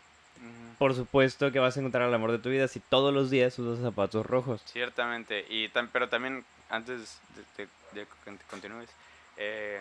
[0.78, 3.58] por supuesto que vas a encontrar al amor de tu vida si todos los días
[3.60, 4.62] usas zapatos rojos.
[4.66, 5.46] Ciertamente.
[5.50, 7.20] Y tam- pero también, antes
[7.58, 7.70] de, de-
[8.02, 8.90] de que cont- continúes,
[9.38, 9.80] eh,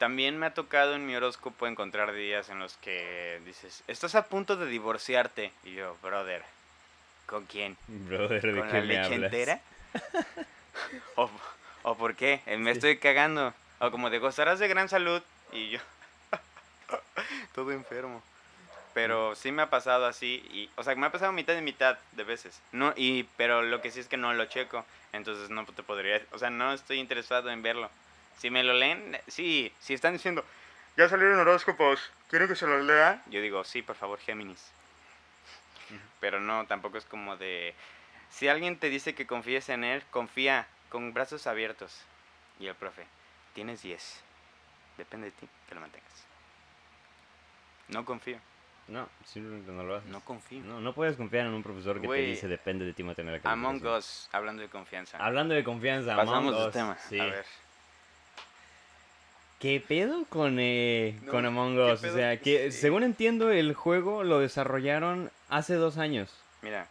[0.00, 4.24] también me ha tocado en mi horóscopo encontrar días en los que dices, estás a
[4.24, 5.52] punto de divorciarte.
[5.62, 6.42] Y yo, brother,
[7.26, 7.76] ¿con quién?
[7.86, 9.32] Brother, ¿de ¿Con qué la me leche hablas?
[9.34, 9.60] entera?
[11.16, 11.30] ¿O,
[11.82, 12.40] ¿O por qué?
[12.46, 13.52] Eh, Me estoy cagando.
[13.78, 15.80] O como de gozarás de gran salud y yo
[17.54, 18.22] todo enfermo.
[18.94, 21.98] Pero sí me ha pasado así y o sea, me ha pasado mitad y mitad
[22.12, 22.58] de veces.
[22.72, 24.82] No y pero lo que sí es que no lo checo,
[25.12, 27.90] entonces no te podría, o sea, no estoy interesado en verlo.
[28.40, 30.42] Si me lo leen, sí, si están diciendo,
[30.96, 32.00] ya salieron horóscopos,
[32.30, 33.22] ¿quieren que se los lea?
[33.26, 34.72] Yo digo, sí, por favor, Géminis.
[36.20, 37.74] Pero no, tampoco es como de...
[38.30, 42.00] Si alguien te dice que confíes en él, confía con brazos abiertos.
[42.58, 43.04] Y el profe,
[43.54, 44.22] tienes 10.
[44.96, 46.24] Depende de ti que lo mantengas.
[47.88, 48.38] No confío,
[48.88, 50.08] No, simplemente no lo haces.
[50.10, 50.62] no confío.
[50.64, 53.50] No, no puedes confiar en un profesor que te dice depende de ti mantener la
[53.52, 53.98] Among calificación".
[53.98, 55.18] Us, hablando de confianza.
[55.18, 56.98] Hablando de confianza, Pasamos Among de Us, tema.
[57.08, 57.20] sí.
[57.20, 57.44] A ver.
[59.60, 62.02] ¿Qué pedo con, eh, No, con Among ¿qué Us?
[62.04, 66.34] O sea, que según entiendo, el juego lo desarrollaron hace dos años.
[66.62, 66.88] Mira,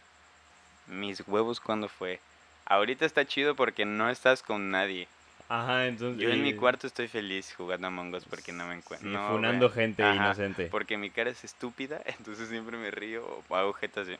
[0.86, 2.20] mis huevos cuando fue.
[2.66, 5.08] Ahorita está chido porque no estás con nadie.
[5.48, 6.22] Ajá, entonces...
[6.22, 9.08] Yo en mi y- cuarto estoy feliz jugando Among Us porque no me encuentro.
[9.10, 10.68] sí, no, funando gente Ajá, inocente.
[10.70, 14.16] Porque mi cara es estúpida, entonces siempre me río o hago jetas de...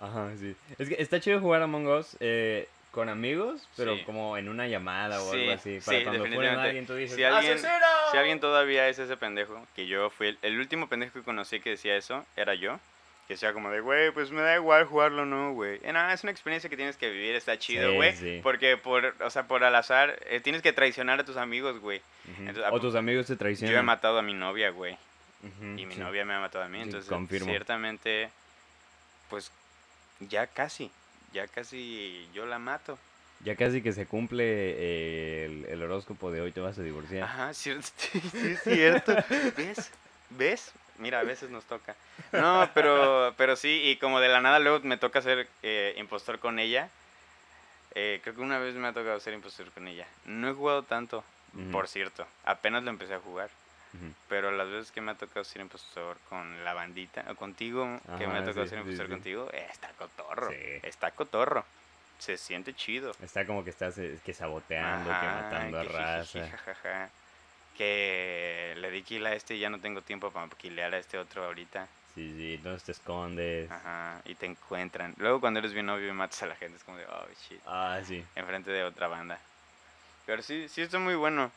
[0.00, 0.54] Ajá, sí.
[0.78, 2.68] Es que está chido jugar Among Us eh,
[2.98, 4.02] con amigos, pero Sí.
[4.04, 5.78] como en una llamada o Sí, algo así.
[5.84, 6.66] Para sí, cuando definitivamente.
[6.66, 7.86] alguien tú dices, Si alguien- ¡Asesino!
[8.10, 11.60] Si alguien todavía es ese pendejo, que yo fui el, el último pendejo que conocí
[11.60, 12.80] que decía eso, era yo.
[13.28, 15.78] Que decía como de, güey, pues me da igual jugarlo, ¿no, güey?
[15.84, 18.40] Eh, no, es una experiencia que tienes que vivir, está chido, güey.
[18.42, 22.00] Porque por, o sea, por al azar, eh, tienes que traicionar a tus amigos, güey.
[22.64, 23.84] ¿a o tus amigos te Yo he traicionan.
[23.84, 24.96] matado a mi novia, güey.
[25.76, 27.46] Y mi novia me ha matado a mí, entonces confirmo.
[27.50, 28.30] ciertamente,
[29.30, 29.52] pues
[30.20, 30.90] ya casi,
[31.32, 32.98] ya casi yo la mato.
[33.44, 37.22] Ya casi que se cumple eh, el, el horóscopo de hoy te vas a divorciar.
[37.24, 39.14] Ajá, cierto, sí, es cierto.
[39.56, 39.90] ¿Ves?
[40.30, 40.72] ¿Ves?
[40.98, 41.94] Mira, a veces nos toca.
[42.32, 46.40] No, pero, pero sí, y como de la nada luego me toca ser eh, impostor
[46.40, 46.90] con ella.
[47.94, 50.06] Eh, creo que una vez me ha tocado ser impostor con ella.
[50.24, 51.22] No he jugado tanto,
[51.70, 52.26] por cierto.
[52.44, 53.48] Apenas lo empecé a jugar.
[54.28, 58.26] Pero las veces que me ha tocado ser impostor con la bandita, o contigo, que
[58.26, 59.12] me ha tocado sí, ser impostor sí.
[59.12, 60.50] contigo, eh, está cotorro.
[60.50, 60.56] Sí.
[60.82, 61.64] Está cotorro.
[62.18, 63.12] Se siente chido.
[63.22, 66.48] Está como que estás eh, que saboteando, que matando a que raza.
[66.50, 67.10] jajaja.
[67.76, 71.16] Que le di kill a este y ya no tengo tiempo para kilear a este
[71.16, 71.86] otro ahorita.
[72.14, 73.70] Sí, sí, entonces te escondes.
[73.70, 75.14] Ajá, y te encuentran.
[75.18, 77.60] Luego cuando eres bien obvio y matas a la gente es como de, oh shit,
[77.66, 78.24] Ah, sí.
[78.34, 79.38] enfrente de otra banda.
[80.26, 81.52] Pero sí, sí está muy bueno.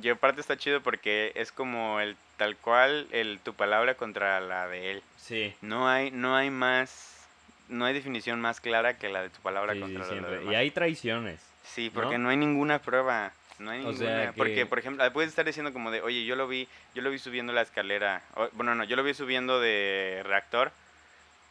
[0.00, 4.66] Y aparte está chido porque es como el tal cual el tu palabra contra la
[4.68, 5.02] de él.
[5.16, 5.54] Sí.
[5.62, 7.26] No hay, no hay más,
[7.68, 10.44] no hay definición más clara que la de tu palabra Sí, sí, contra la de
[10.52, 11.40] Y hay traiciones.
[11.62, 12.24] Sí, porque ¿no?
[12.24, 13.32] no hay ninguna prueba.
[13.58, 14.32] No hay O ninguna.
[14.36, 17.10] Porque, que- por ejemplo, puedes estar diciendo como de, oye, yo lo vi, yo lo
[17.10, 18.20] vi subiendo la escalera.
[18.34, 20.72] o- bueno, no, yo lo vi subiendo de reactor.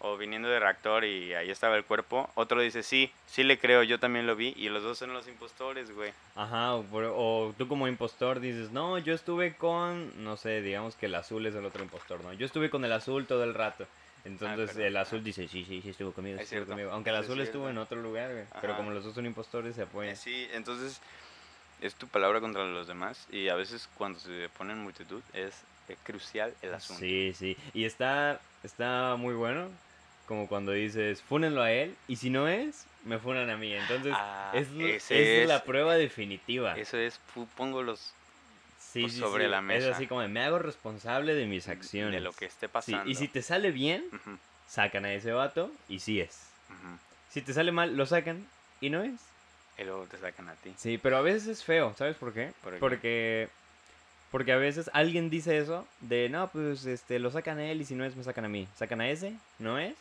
[0.05, 2.29] O viniendo de reactor y ahí estaba el cuerpo.
[2.35, 4.53] Otro dice, sí, sí le creo, yo también lo vi.
[4.57, 6.11] Y los dos son los impostores, güey.
[6.35, 11.05] Ajá, o, o tú como impostor dices, no, yo estuve con, no sé, digamos que
[11.05, 12.33] el azul es el otro impostor, ¿no?
[12.33, 13.87] Yo estuve con el azul todo el rato.
[14.25, 16.91] Entonces Ah, pero- el azul dice, sí, sí, sí, estuvo conmigo, Es estuvo conmigo.
[16.91, 18.43] Aunque el es azul estuvo en otro lugar, güey.
[18.59, 20.11] Pero como los dos son impostores, se apoyan.
[20.11, 20.99] Eh, Sí, entonces
[21.79, 23.25] es tu palabra contra los demás.
[23.31, 25.53] Y a veces cuando se pone en multitud es
[25.87, 26.99] eh, crucial el asunto.
[26.99, 27.55] Sí, sí.
[27.73, 29.69] Y está, está muy bueno.
[30.27, 31.95] Como cuando dices, fúnenlo a él.
[32.07, 33.73] Y si no es, me funan a mí.
[33.73, 34.67] Entonces, Ah, es,
[35.11, 36.77] es la es- prueba definitiva.
[36.77, 37.19] Eso es,
[37.57, 38.13] pongo los
[38.79, 39.49] Sí, pues, sí, sobre sí.
[39.51, 39.89] la Es mesa.
[39.95, 42.13] así como, me hago responsable de mis acciones.
[42.13, 43.09] de lo que esté pasando.
[43.09, 44.03] y si te sale bien,
[44.67, 46.47] sacan a ese vato y sí es.
[47.29, 48.45] Si te sale mal, lo sacan
[48.79, 49.13] y no es.
[49.79, 50.71] Y luego te sacan a ti.
[50.77, 52.51] Sí, pero a veces es feo, ¿sabes por qué?
[52.61, 52.79] ¿Por qué?
[52.79, 53.49] Porque
[54.29, 57.85] porque a veces alguien dice eso de, no, pues este lo sacan a él y
[57.85, 58.67] si no es me sacan a mí.
[58.75, 59.95] Sacan a ese, no es.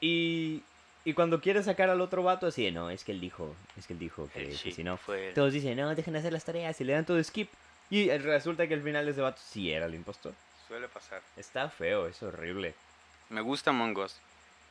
[0.00, 0.62] Y
[1.04, 3.86] y cuando quiere sacar al otro vato así, de, no, es que él dijo, es
[3.86, 6.44] que él dijo que, shit si no fue todos dicen, "No, dejen de hacer las
[6.44, 7.48] tareas" y le dan todo skip.
[7.90, 10.32] Y eh, resulta que al final ese vato sí era el impostor.
[10.66, 11.22] Suele pasar.
[11.36, 12.74] Está feo, es horrible.
[13.30, 14.16] Me gusta Among Us.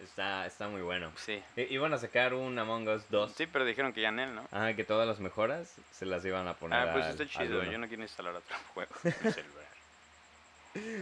[0.03, 1.09] Está está muy bueno.
[1.15, 1.41] Sí.
[1.55, 3.31] I- Iban a sacar un Among Us 2.
[3.33, 4.41] Sí, pero dijeron que ya en él, ¿no?
[4.51, 7.63] Ajá, que todas las mejoras se las iban a poner Ah, pues está al chido.
[7.63, 8.91] Yo no quiero instalar otro juego.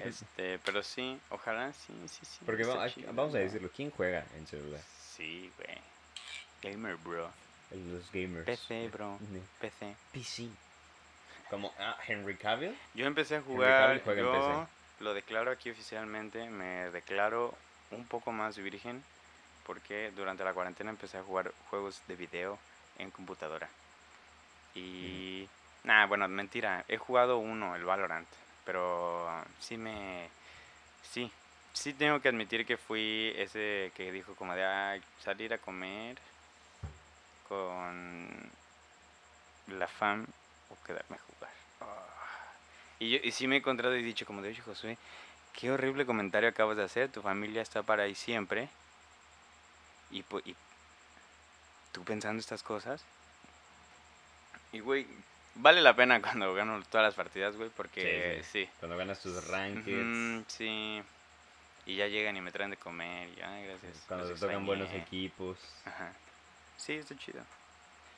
[0.04, 2.40] Este, pero sí, ojalá sí, sí, sí.
[2.46, 4.82] Porque chido, vamos a decirlo, ¿quién juega en celular?
[5.16, 5.78] Sí, güey.
[6.62, 7.30] Gamer, bro.
[7.72, 8.46] Los gamers.
[8.46, 9.18] PC, bro.
[9.60, 9.96] PC.
[10.12, 10.50] PC.
[11.50, 12.78] Como ah, Henry Cavill.
[12.94, 14.68] Yo empecé a jugar, en yo
[15.00, 17.54] lo declaro aquí oficialmente, me declaro
[17.92, 19.04] un poco más virgen
[19.66, 22.60] porque durante la cuarentena empecé a jugar juegos de video
[22.98, 23.70] en computadora.
[24.76, 25.48] Y
[25.84, 28.28] nada, bueno, mentira, he jugado uno, el Valorant,
[28.66, 29.28] pero
[29.60, 30.30] sí me
[31.12, 31.32] sí,
[31.74, 36.18] sí tengo que admitir que fui ese que dijo como de "Ay, salir a comer
[37.48, 38.52] con
[39.68, 40.26] la fam
[40.70, 41.52] o quedarme a jugar.
[41.82, 42.06] Ah.
[43.00, 44.98] Y, yo, y sí me he encontrado y dicho como de, oye Josué,
[45.54, 48.70] qué horrible comentario acabas de hacer, tu familia está para ahí siempre.
[50.12, 50.56] Y, y
[51.92, 53.04] tú pensando estas cosas.
[54.72, 55.08] Y güey,
[55.56, 58.68] vale la pena cuando gano todas las partidas, güey, porque sí.
[58.80, 60.40] Cuando ganas tus rankings.
[60.40, 61.02] Ujú, sí.
[61.86, 63.28] Y ya llegan y me traen de comer.
[63.38, 64.04] Y, ay, gracias.
[64.08, 65.04] Cuando te tocan buenos extrañé".
[65.06, 65.58] equipos.
[65.86, 66.14] Ajá.
[66.78, 67.42] Sí, está chido.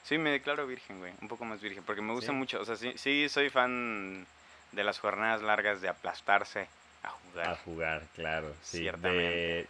[0.04, 1.14] Sí, me declaro virgen, güey.
[1.20, 1.84] Un poco más virgen.
[1.84, 2.38] Porque me gusta ¿Sí?
[2.38, 2.62] mucho.
[2.62, 4.28] O sea, sí, sí, soy fan
[4.72, 6.68] de las jornadas largas de aplastarse
[7.02, 7.50] a jugar.
[7.50, 8.54] A jugar, claro.
[8.62, 9.24] Sí, Ciertamente.
[9.24, 9.68] De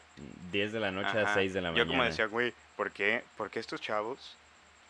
[0.51, 1.33] 10 de la noche a Ajá.
[1.35, 1.85] 6 de la mañana.
[1.85, 3.23] Yo como decía, güey, ¿por qué?
[3.37, 4.35] ¿por qué estos chavos?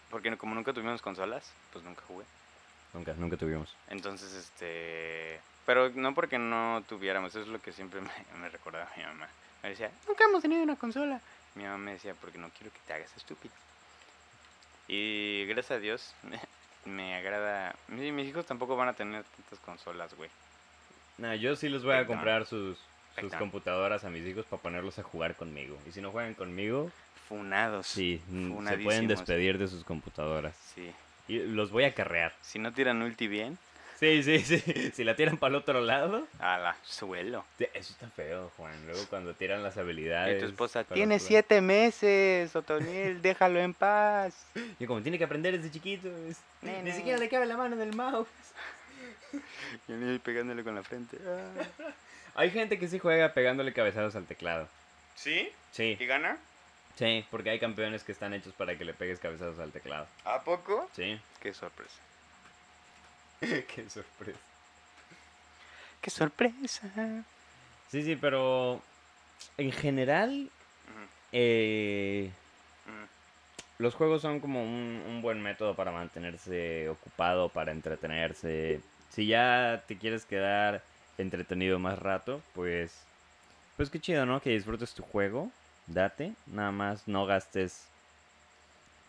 [0.09, 2.25] Porque como nunca tuvimos consolas, pues nunca jugué.
[2.95, 3.71] Nunca, nunca tuvimos.
[3.89, 5.39] Entonces, este...
[5.67, 9.27] Pero no porque no tuviéramos, eso es lo que siempre me, me recordaba mi mamá.
[9.62, 11.19] Me decía, nunca hemos tenido una consola.
[11.55, 13.53] Mi mamá me decía, porque no quiero que te hagas estúpido.
[14.88, 16.13] Y gracias a Dios,
[16.86, 17.75] me agrada...
[17.88, 20.29] mi- Mis hijos tampoco van a tener tantas consolas, güey.
[21.17, 22.77] Nah, yo sí les voy a comprar sus,
[23.19, 25.77] sus computadoras a mis hijos para ponerlos a jugar conmigo.
[25.88, 26.91] Y si no juegan conmigo,
[27.29, 27.88] Funados.
[27.88, 28.21] sí,
[28.67, 30.55] se pueden despedir de sus computadoras.
[30.75, 30.91] Sí.
[31.27, 32.33] Y los voy a carrear.
[32.41, 33.57] Si no tiran ulti bien,
[33.99, 34.59] Sí, sí, sí.
[34.93, 37.45] Si la tiran para el otro lado, a la suelo.
[37.57, 38.73] sí, eso está feo, Juan.
[38.85, 40.39] Luego cuando tiran las Y habilidades.
[40.41, 41.27] tu esposa, tiene jugar".
[41.27, 44.45] siete meses, Otoniel, déjalo en paz.
[44.79, 47.81] Y como tiene que aprender desde chiquito, es- ni siquiera le cabe la mano en
[47.83, 48.27] el mouse.
[49.88, 51.17] Y el pegándole con la frente.
[51.25, 51.63] Ah.
[52.35, 54.67] Hay gente que sí juega pegándole cabezados al teclado.
[55.15, 55.49] ¿Sí?
[55.71, 56.38] Sí, ¿Y gana?
[56.95, 60.08] Sí, porque hay campeones que están hechos para que le pegues cabezados al teclado.
[60.23, 60.89] ¿A poco?
[60.95, 61.19] Sí.
[61.41, 61.99] Qué sorpresa.
[63.39, 64.39] Qué sorpresa.
[66.01, 67.23] Qué sorpresa.
[67.89, 68.81] Sí, sí, pero
[69.58, 70.49] en general
[71.31, 72.31] eh,
[73.77, 78.79] los juegos son como un, un buen método para mantenerse ocupado, para entretenerse.
[79.10, 80.84] Si ya te quieres quedar
[81.17, 83.05] entretenido más rato, pues.
[83.77, 84.41] Pues qué chido, ¿no?
[84.41, 85.51] Que disfrutes tu juego.
[85.87, 86.33] Date.
[86.47, 87.87] Nada más no gastes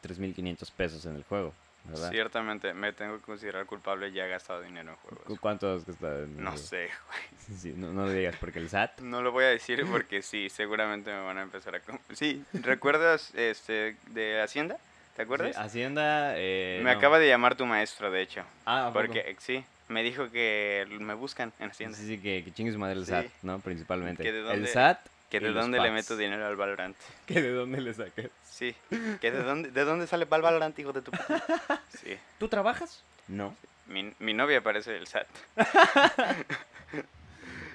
[0.02, 1.52] 3.500 pesos en el juego,
[1.84, 2.10] ¿verdad?
[2.10, 5.40] Ciertamente, me tengo que considerar culpable, ya he gastado dinero en ¿Cu- juegos.
[5.40, 7.20] ¿Cuánto has gastado en el No sé, güey.
[7.58, 9.00] Sí, no, no lo digas porque el SAT.
[9.00, 11.80] No lo voy a decir porque sí, seguramente me van a empezar a...
[12.14, 14.76] Sí, ¿recuerdas este de Hacienda?
[15.16, 15.54] ¿Te acuerdas?
[15.56, 16.34] Sí, Hacienda.
[16.36, 16.98] eh, me no.
[16.98, 18.42] acaba de llamar tu maestro, de hecho.
[18.66, 18.90] Ah.
[18.92, 21.96] Porque, sí, me dijo que me buscan en Hacienda.
[21.96, 23.12] Sí, sí, que, que chingue su madre el Sí.
[23.12, 23.58] SAT, ¿no?
[23.60, 24.22] Principalmente.
[24.22, 25.00] Que de El dónde- SAT.
[25.40, 26.96] Que de dónde le meto dinero al Valorant.
[27.26, 28.26] Que de dónde le sacas.
[28.44, 28.74] Sí,
[29.20, 31.42] que de dónde, de dónde sale el Valorant, hijo de tu puta?
[31.90, 33.02] Sí, ¿Tú trabajas?
[33.28, 33.56] No.
[33.86, 35.26] mi, mi novia parece el SAT.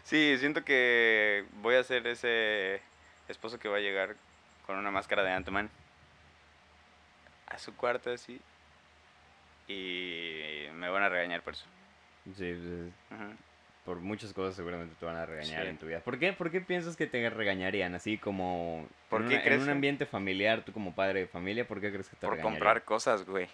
[0.03, 2.81] Sí, siento que voy a ser ese
[3.27, 4.15] esposo que va a llegar
[4.65, 5.69] con una máscara de Ant-Man
[7.47, 8.41] a su cuarto así
[9.67, 11.65] y me van a regañar por eso.
[12.25, 13.35] Sí, sí, Ujú.
[13.91, 15.67] Por muchas cosas seguramente te van a regañar Sí.
[15.67, 15.99] en tu vida.
[15.99, 16.31] ¿Por qué?
[16.31, 17.93] ¿Por qué piensas que te regañarían?
[17.93, 21.27] Así como ¿Por en, qué una- en crees un ambiente familiar, tú como padre de
[21.27, 22.53] familia, ¿por qué crees que te Por regañarían?
[22.59, 23.49] comprar cosas, güey.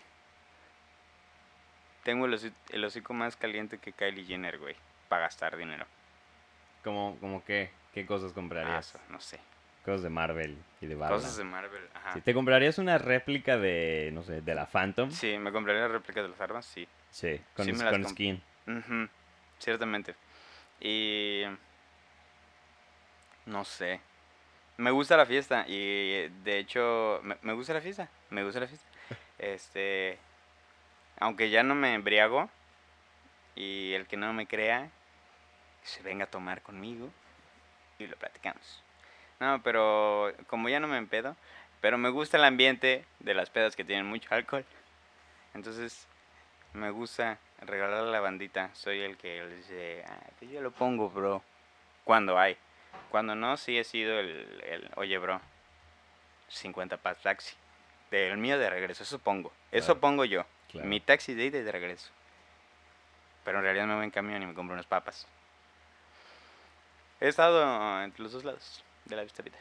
[2.03, 4.75] Tengo el, hoci- el hocico más caliente que Kylie Jenner, güey,
[5.09, 5.87] para gastar dinero.
[6.83, 7.71] ¿Como, como qué?
[7.95, 8.89] ¿Qué cosas Ah, comprarías?
[8.89, 9.39] eso, no sé.
[9.85, 11.17] Cosas de Marvel y de Batman.
[11.19, 12.13] Cosas de Marvel, ajá.
[12.13, 15.09] Sí, ¿Te comprarías una réplica de, no sé, de la Phantom?
[15.09, 16.87] Sí, me compraría la réplica de las armas, sí.
[17.09, 17.73] Sí, con, Sí
[18.03, 18.43] skin.
[19.59, 20.13] Ciertamente.
[20.79, 21.43] Y...
[23.45, 24.01] No sé.
[24.77, 28.09] Me gusta la fiesta y de hecho me, me gusta la fiesta.
[28.29, 28.87] Me gusta la fiesta.
[29.37, 30.17] Este...
[31.19, 32.49] Aunque ya no me embriago
[33.55, 34.91] y el que no me crea
[35.83, 37.09] se venga a tomar conmigo
[37.97, 38.83] y lo platicamos.
[39.39, 41.35] No, pero como ya no me empedo,
[41.81, 44.65] pero me gusta el ambiente de las pedas que tienen mucho alcohol.
[45.53, 46.07] Entonces,
[46.73, 48.69] me gusta regalar a la bandita.
[48.73, 51.43] Soy el que les dice, ah, pues yo lo pongo, bro.
[52.03, 52.57] Cuando hay.
[53.09, 55.39] Cuando no, sí he sido el, el oye, bro,
[56.49, 57.55] 50 para taxi.
[58.11, 59.51] Del mío de regreso, eso pongo.
[59.71, 59.99] Eso Claro.
[60.01, 60.45] pongo yo.
[60.71, 60.87] Claro.
[60.87, 62.09] Mi taxi de ida y de regreso.
[63.43, 65.27] Pero en realidad me voy en camión y me compro unas papas.
[67.19, 69.57] He estado entre los dos lados de la vista vida.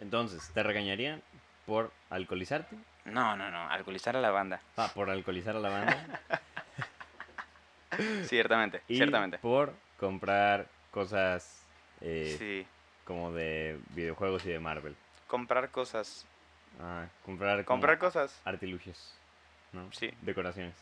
[0.00, 1.22] Entonces, ¿te regañarían
[1.66, 2.76] por alcoholizarte?
[3.12, 4.60] No, no, no, alcoholizar a la banda.
[4.76, 6.20] Ah, por alcoholizar a la banda.
[8.24, 9.38] Ciertamente, y ciertamente.
[9.38, 11.64] por comprar cosas
[12.00, 12.66] eh, Sí,
[13.04, 14.94] como de videojuegos y de Marvel.
[15.26, 16.24] comprar cosas.
[16.80, 18.40] Ah, comprar, Comprar cosas.
[18.44, 19.14] artilugios,
[19.72, 19.90] ¿no?
[19.92, 20.12] Sí.
[20.22, 20.74] Decoraciones.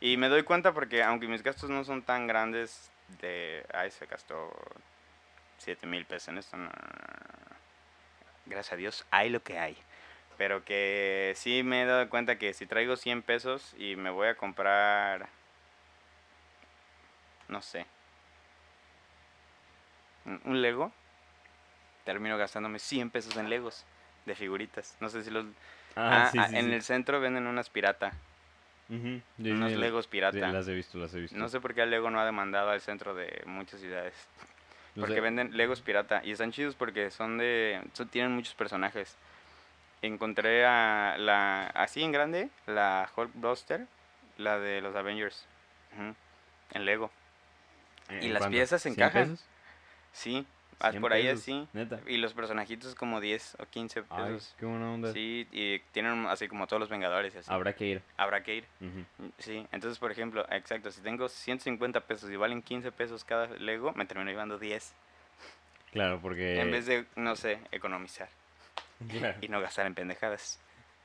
[0.00, 2.88] Y me doy cuenta porque aunque mis gastos no son tan grandes,
[3.20, 3.66] de...
[3.74, 4.52] Ay, se gastó
[5.58, 6.56] 7 mil pesos en esto.
[6.56, 7.56] no, no, no, no.
[8.46, 9.76] Gracias a Dios, hay lo que hay.
[10.38, 14.28] Pero que sí me he dado cuenta que si traigo 100 pesos y me voy
[14.28, 15.28] a comprar...
[17.48, 17.86] No sé.
[20.44, 20.92] Un Lego.
[22.04, 23.84] Termino gastándome 100 pesos en Legos
[24.26, 24.96] de figuritas.
[25.00, 25.44] No sé si los...
[25.94, 26.72] Ah, Ah, sí, ah, sí, en sí.
[26.72, 28.12] el centro venden unas pirata.
[28.88, 30.52] Sí, unos Legos pirata.
[30.52, 31.36] las he visto, las he visto.
[31.36, 34.14] No sé por qué el Lego no ha demandado al centro de muchas ciudades.
[34.94, 35.20] No Porque sé.
[35.20, 37.82] venden Legos pirata y están chidos porque son de...
[37.92, 39.16] son- tienen muchos personajes.
[40.02, 41.66] Encontré a la...
[41.68, 43.86] Así en grande, la Hulkbuster,
[44.36, 45.46] la de los Avengers.
[46.72, 47.10] En Lego.
[48.08, 48.56] ¿En y las cuánto?
[48.56, 49.22] piezas ¿100 encajan.
[49.30, 49.46] pesos?
[50.12, 50.46] Sí,
[50.80, 51.68] 100 por ahí pesos, así.
[51.72, 52.00] Neta.
[52.08, 54.54] Y los personajitos como 10 o 15 Ay, pesos.
[54.58, 55.12] qué buena onda.
[55.12, 57.50] Sí, y tienen así como todos los Vengadores así.
[57.52, 58.02] Habrá que ir.
[58.16, 58.64] Habrá que ir.
[59.38, 63.92] Sí, entonces por ejemplo, exacto, si tengo 150 pesos y valen 15 pesos cada Lego,
[63.92, 64.92] me termino llevando 10.
[65.92, 66.60] Claro, porque...
[66.60, 68.28] En vez de, no sé, economizar
[69.08, 70.58] Claro, y no gastar en pendejadas.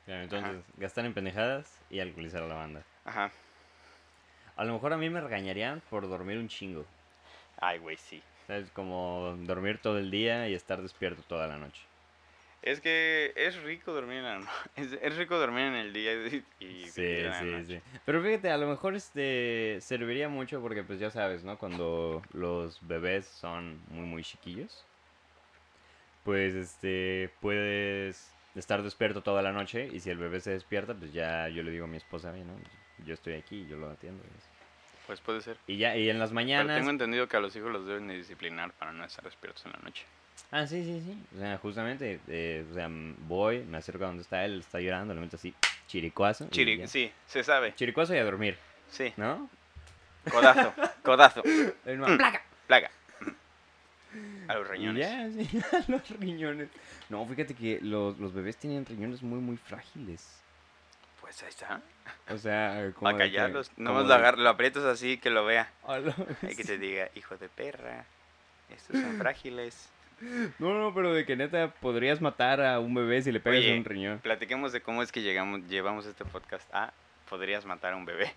[0.04, 2.82] claro, entonces, gastar en pendejadas y alcoholizar a la banda.
[3.04, 3.30] Ajá.
[4.56, 6.84] A lo mejor a mí me regañarían por dormir un chingo.
[7.60, 8.22] Ay, güey, sí.
[8.46, 8.70] ¿Sabes?
[8.70, 11.82] Como dormir todo el día y estar despierto toda la noche.
[12.62, 14.40] Es que es rico dormir en la
[14.76, 17.80] es, es rico dormir en el día y, y Sí, vivir en la sí, noche.
[17.84, 18.00] sí.
[18.04, 21.56] Pero fíjate, a lo mejor este serviría mucho porque pues ya sabes, ¿no?
[21.58, 24.84] Cuando los bebés son muy muy chiquillos,
[26.28, 31.10] pues este puedes estar despierto toda la noche y si el bebé se despierta, pues
[31.14, 32.52] ya yo le digo a mi esposa, "Oye, ¿no?
[33.06, 34.22] Yo estoy aquí, yo lo atiendo.
[35.06, 35.56] Pues puede ser.
[35.66, 38.08] Y ya y en las Pero mañanas tengo entendido que a los hijos los deben
[38.08, 40.04] de disciplinar para no estar despiertos en la noche.
[40.50, 41.18] Ah, sí, sí, sí.
[41.34, 45.14] O sea, justamente, eh, o sea, voy, me acerco a donde está él, está llorando,
[45.14, 45.54] le meto así,
[45.86, 46.46] chiricuazo.
[46.50, 47.74] Chiri, sí, se sabe.
[47.74, 48.58] Chiricuazo y a dormir,
[48.90, 49.14] Sí.
[49.16, 49.48] ¿no?
[50.30, 51.42] Codazo, codazo,
[51.86, 52.18] Ahí nomás,
[52.66, 52.90] ¡placa!
[54.48, 55.06] A los riñones.
[55.08, 56.68] ya, sí, a los riñones.
[57.08, 60.40] No, fíjate que los, los bebés tienen riñones muy, muy frágiles.
[61.20, 61.80] Pues ahí está.
[62.30, 63.10] O sea, como.
[63.10, 63.70] Para que- callarlos.
[63.76, 65.70] Nomás de- lo, agar- lo aprietas así que lo vea.
[65.82, 66.14] Hola.
[66.42, 68.04] Y que te diga, hijo de perra.
[68.70, 69.88] Estos son frágiles.
[70.58, 73.78] No, no, pero de que neta podrías matar a un bebé si le pegas Oye,
[73.78, 74.18] un riñón.
[74.18, 76.92] Platiquemos de cómo es que llegamos, llevamos este podcast a
[77.30, 78.32] podrías matar a un bebé.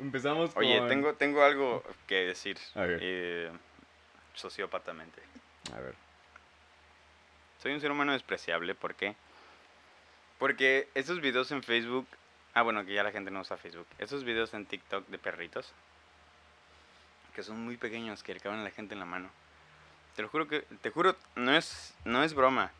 [0.00, 0.64] Empezamos con.
[0.64, 2.56] Oye, tengo, tengo algo que decir.
[2.74, 2.98] Ver.
[3.02, 3.50] eh,
[4.34, 5.22] sociópatamente.
[5.74, 5.94] A ver.
[7.62, 9.14] Soy un ser humano despreciable, ¿por qué?
[10.38, 12.08] Porque estos videos en Facebook,
[12.54, 15.72] ah bueno, que ya la gente no usa Facebook, esos videos en TikTok de perritos,
[17.34, 19.30] que son muy pequeños, que le caben a la gente en la mano.
[20.16, 22.72] Te lo juro que, te juro, no es, no es broma.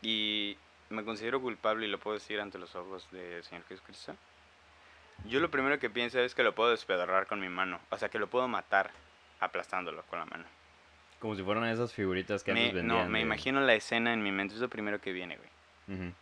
[0.00, 0.56] Y
[0.90, 4.16] me considero culpable y lo puedo decir ante los ojos del Señor Jesucristo.
[5.24, 8.08] Yo lo primero que pienso es que lo puedo despedorrar con mi mano, o sea,
[8.08, 8.92] que lo puedo matar
[9.40, 10.44] aplastándolo con la mano.
[11.18, 13.04] Como si fueran esas figuritas que Me- antes vendían.
[13.04, 16.12] no, me de- imagino la escena en mi mente, es lo primero que viene, güey.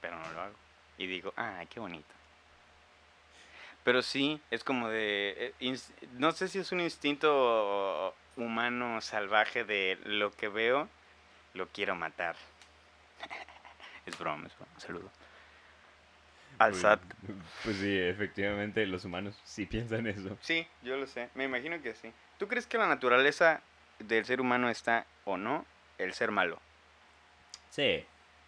[0.00, 0.54] Pero no lo hago.
[0.98, 2.12] Y digo, ah, qué bonito.
[3.84, 5.52] Pero sí, es como de...
[5.60, 5.76] eh,
[6.12, 10.88] No sé si es un instinto humano salvaje de lo que veo,
[11.52, 12.34] lo quiero matar.
[14.06, 14.72] es broma, es broma.
[14.78, 15.10] Saludo.
[16.58, 17.00] Al SAT.
[17.64, 20.38] Pues sí, efectivamente, los humanos sí piensan eso.
[20.40, 21.28] Sí, yo lo sé.
[21.34, 22.12] Me imagino que sí.
[22.38, 23.60] ¿Tú crees que la naturaleza
[24.06, 25.64] del ser humano está o no
[25.98, 26.60] el ser malo?
[27.70, 28.04] Sí,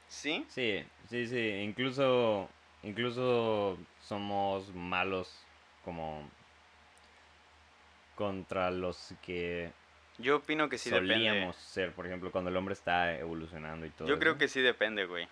[0.08, 0.44] ¿Sí?
[0.48, 1.48] sí, sí, sí.
[1.62, 2.48] Incluso,
[2.82, 5.44] incluso somos malos
[5.84, 6.28] como
[8.14, 9.70] contra los que
[10.18, 14.08] Yo opino que sí solíamos ser, por ejemplo, cuando el hombre está evolucionando y todo.
[14.08, 14.38] Yo creo eso.
[14.38, 15.28] que sí depende, güey.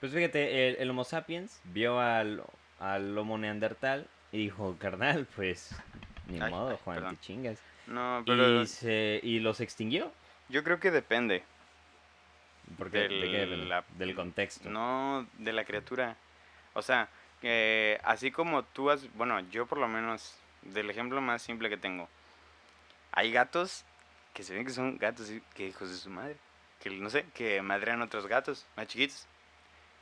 [0.00, 2.42] Pues fíjate, el, el Homo sapiens vio al,
[2.80, 5.74] al Homo neandertal y dijo, carnal, pues
[6.26, 7.16] ni Ay, modo, ay, Juan, perdón.
[7.16, 7.58] te chingas.
[7.86, 10.12] No, pero Y, se, y los extinguió.
[10.48, 11.42] yo creo que depende.
[12.78, 14.70] Porque, ¿de qué Del- la- Del contexto.
[14.70, 16.16] No de la criatura.
[16.74, 17.08] O sea,
[17.40, 21.76] que así como tú has, bueno, yo por lo menos, del ejemplo más simple que
[21.76, 22.08] tengo,
[23.10, 23.84] hay gatos
[24.32, 26.36] que se ven que son gatos que hijos de su madre,
[26.80, 29.26] que no sé, que madrean otros gatos más chiquitos.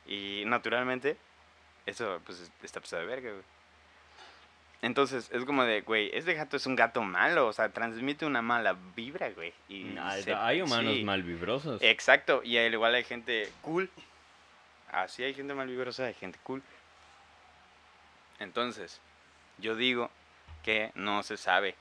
[0.06, 1.16] Y naturalmente,
[1.86, 3.42] eso pues es- está pasado de verga, güey.
[4.82, 8.40] Entonces, es como de, güey, este gato es un gato malo, o sea, transmite una
[8.40, 9.52] mala vibra, güey.
[9.68, 11.04] Y Hay, se- hay humanos sí.
[11.04, 11.82] malvibrosos.
[11.82, 13.90] Exacto, y al igual hay gente cool.
[14.90, 16.62] Así hay gente malvibrosa, hay gente cool.
[18.38, 19.00] Entonces,
[19.58, 20.10] yo digo
[20.62, 21.74] que no se sabe.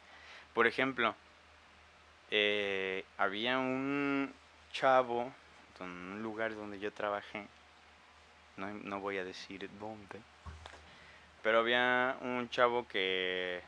[0.53, 1.15] Por ejemplo,
[2.31, 4.33] eh, había un
[4.73, 5.31] chavo
[5.79, 7.47] en un lugar donde yo trabajé.
[8.57, 10.19] No, no voy a decir dónde.
[11.43, 13.61] Pero había un chavo que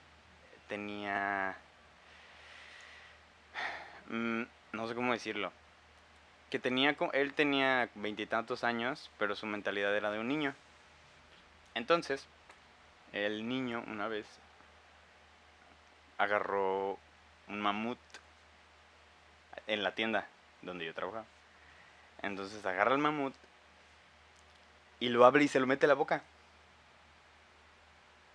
[0.68, 1.58] tenía...
[4.10, 4.44] mm,
[4.74, 5.52] no sé cómo decirlo
[6.52, 10.54] que tenía, él tenía veintitantos años, pero su mentalidad era de un niño.
[11.74, 12.28] Entonces,
[13.14, 14.28] el niño una vez
[16.18, 17.00] agarró
[17.48, 17.98] un mamut
[19.66, 20.28] en la tienda
[20.62, 21.26] donde yo trabajaba.
[22.22, 23.34] Entonces agarra el mamut
[25.00, 26.22] y lo abre y se lo mete a la boca.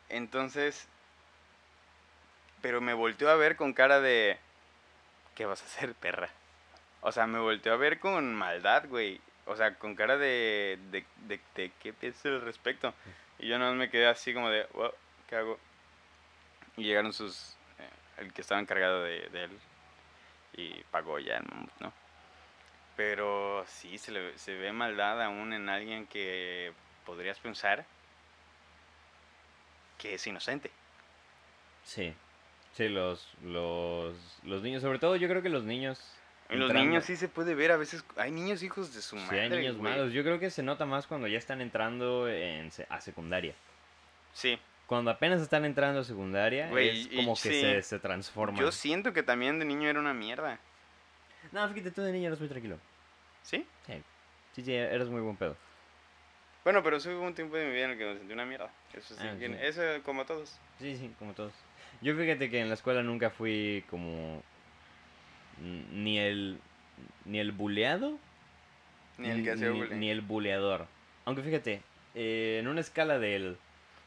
[0.08, 0.88] Entonces,
[2.62, 4.38] pero me volteó a ver con cara de,
[5.34, 6.30] ¿qué vas a hacer, perra?
[7.00, 9.20] O sea, me volteó a ver con maldad, güey.
[9.46, 12.94] O sea, con cara de, de, de, qué piensas al respecto.
[13.38, 14.92] Y yo no me quedé así como de, "Wow,
[15.28, 15.58] ¿qué hago?
[16.76, 19.58] Y llegaron sus, eh, el que estaba encargado de, él.
[20.54, 21.40] Y pagó ya
[21.80, 21.92] ¿no?
[22.96, 26.72] Pero sí, se, le, se ve maldad aún en alguien que
[27.04, 27.84] podrías pensar
[29.98, 30.70] que es inocente.
[31.84, 32.14] Sí.
[32.74, 35.98] Sí, los, los, los niños, sobre todo yo creo que los niños...
[36.48, 39.16] En los entrando- niños sí se puede ver, a veces hay niños hijos de su
[39.16, 39.40] Sí, madre.
[39.42, 39.92] hay niños güey.
[39.92, 40.12] malos.
[40.12, 43.54] Yo creo que se nota más cuando ya están entrando en, a secundaria.
[44.32, 47.60] Sí, Cuando apenas están entrando a secundaria, Güey, es y- como que sí.
[47.60, 48.60] se, se transforman.
[48.60, 50.60] yo siento que también de niño era una mierda.
[51.52, 52.78] No, fíjate, tú de niño eres muy tranquilo.
[53.42, 53.66] ¿Sí?
[53.86, 54.02] Sí,
[54.54, 55.56] sí, sí, eres muy buen pedo.
[56.66, 58.44] Bueno, pero sí hubo un tiempo de mi vida en el que me sentí una
[58.44, 58.68] mierda.
[58.92, 59.44] Eso sí, Ah, sí.
[59.60, 60.58] eso como todos.
[60.80, 61.52] Sí, sí, como todos.
[62.00, 64.42] Yo fíjate que en la escuela nunca fui como...
[65.60, 66.58] Ni el...
[67.24, 68.18] Ni el buleado.
[69.16, 69.96] Ni el que hacía ni, bullying.
[70.00, 70.88] ni el buleador.
[71.24, 71.82] Aunque fíjate,
[72.16, 73.56] eh, en una escala del...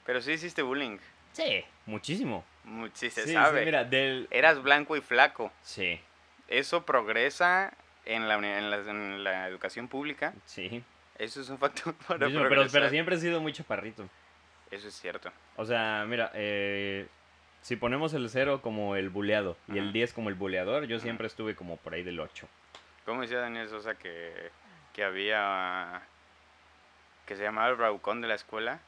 [0.05, 0.97] Pero sí hiciste bullying.
[1.32, 2.43] Sí, muchísimo.
[2.66, 3.64] Mu- Sí, se sí, sí, sabe.
[3.64, 4.28] mira, del...
[4.32, 5.49] Eras blanco y flaco.
[5.64, 5.97] Sí,
[6.49, 7.72] Eso progresa
[8.03, 10.34] en la, en la, en la educación pública.
[10.45, 10.84] sí.
[11.20, 14.10] Eso es un factor para Muchísimo, pero, siempre he sido muy chaparrito.
[14.72, 15.32] Eso es cierto.
[15.58, 17.08] O sea, mira, eh,
[17.62, 19.92] si ponemos el 0 como el buleado y el Ajá.
[19.92, 21.04] 10 como el buleador, yo Ajá.
[21.04, 22.48] siempre estuve como por ahí del 8.
[23.06, 24.52] ¿Cómo decía Daniel Sosa que,
[24.94, 26.02] que había
[27.30, 28.80] que se llamaba el bravucón de la escuela.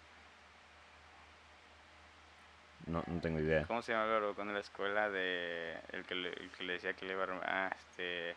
[2.88, 3.66] No, no tengo idea.
[3.68, 5.10] ¿Cómo se llamaba el bravucón de la escuela?
[5.12, 7.40] De el que le, el que le decía que le iba a...
[7.46, 8.36] Ah, este...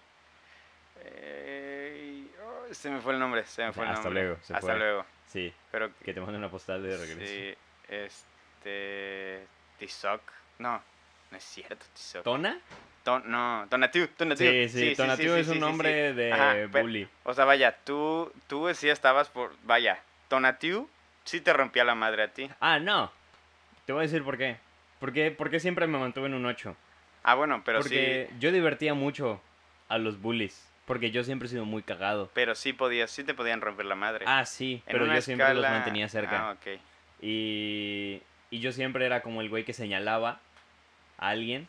[1.01, 4.23] eh, oh, se me fue el nombre, se me fue el Hasta nombre.
[4.23, 4.79] luego, se Hasta fue.
[4.79, 5.05] luego.
[5.27, 7.21] Sí, Pero que te manden una postal de regreso.
[7.21, 7.55] Sí,
[7.89, 9.47] este.
[9.79, 10.21] Tizoc.
[10.59, 10.81] No,
[11.31, 12.23] no es cierto, Tizoc.
[12.23, 12.59] ¿Tona?
[13.03, 14.51] Ton- no, Tonatiu, Tonatiu.
[14.51, 17.09] Sí, sí, Tonatiu es un nombre de Ajá, bully.
[17.25, 19.53] O sea, vaya, tú, tú sí estabas por.
[19.65, 20.89] Vaya, Tonatiu
[21.25, 22.49] sí te rompía la madre a ti.
[22.61, 23.11] Ah, no.
[23.85, 24.57] Te voy a decir por qué.
[25.01, 26.75] ¿Por qué, por qué siempre me mantuve en un 8?
[27.25, 28.37] Ah, bueno, pero porque sí.
[28.39, 29.43] yo divertía mucho
[29.89, 30.71] a los bullies.
[30.85, 32.31] Porque yo siempre he sido muy cagado.
[32.35, 34.25] Pero sí podías, sí te podían romper la madre.
[34.29, 36.51] Ah, sí, En pero yo siempre los mantenía cerca.
[36.51, 36.81] Ah, ok.
[37.23, 38.21] Y,
[38.51, 40.41] y yo siempre era como el güey que señalaba
[41.19, 41.69] a alguien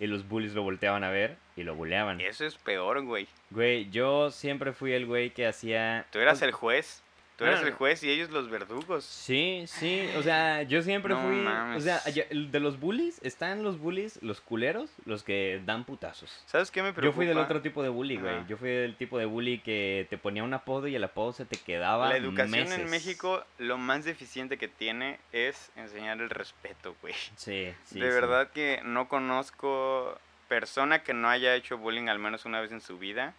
[0.00, 2.20] y los bullies lo volteaban a ver y lo bulleaban.
[2.20, 3.28] Eso es peor, güey.
[3.50, 6.06] Güey, yo siempre fui el güey que hacía...
[6.10, 7.03] Tú eras el juez.
[7.36, 7.78] Tú eras No, el no.
[7.78, 9.04] juez y ellos los verdugos.
[9.04, 11.34] Sí, sí, o sea, yo siempre No fui...
[11.36, 11.78] mames.
[11.78, 16.44] O sea, el de los bullies, están los bullies, los culeros, los que dan putazos.
[16.46, 17.06] ¿Sabes qué me preocupa?
[17.10, 18.46] Yo fui del otro tipo de bully, güey.
[18.46, 21.44] Yo fui del tipo de bully que te ponía un apodo y el apodo se
[21.44, 22.90] te quedaba La educación en meses.
[22.90, 27.14] México, lo más deficiente que tiene es enseñar el respeto, güey.
[27.36, 27.98] Sí, sí.
[27.98, 28.14] de sí.
[28.14, 32.80] verdad que no conozco persona que no haya hecho bullying al menos una vez en
[32.80, 33.34] su vida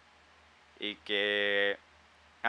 [0.78, 1.78] y que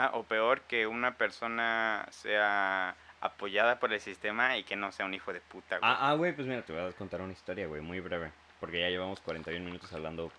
[0.05, 5.05] ah, o peor que una persona sea apoyada por el sistema y que no sea
[5.05, 5.91] un hijo de puta, güey.
[5.91, 8.31] Ah, ah, güey, pues mira, te voy a contar una historia, güey, muy breve.
[8.59, 10.31] Porque ya llevamos 41 minutos hablando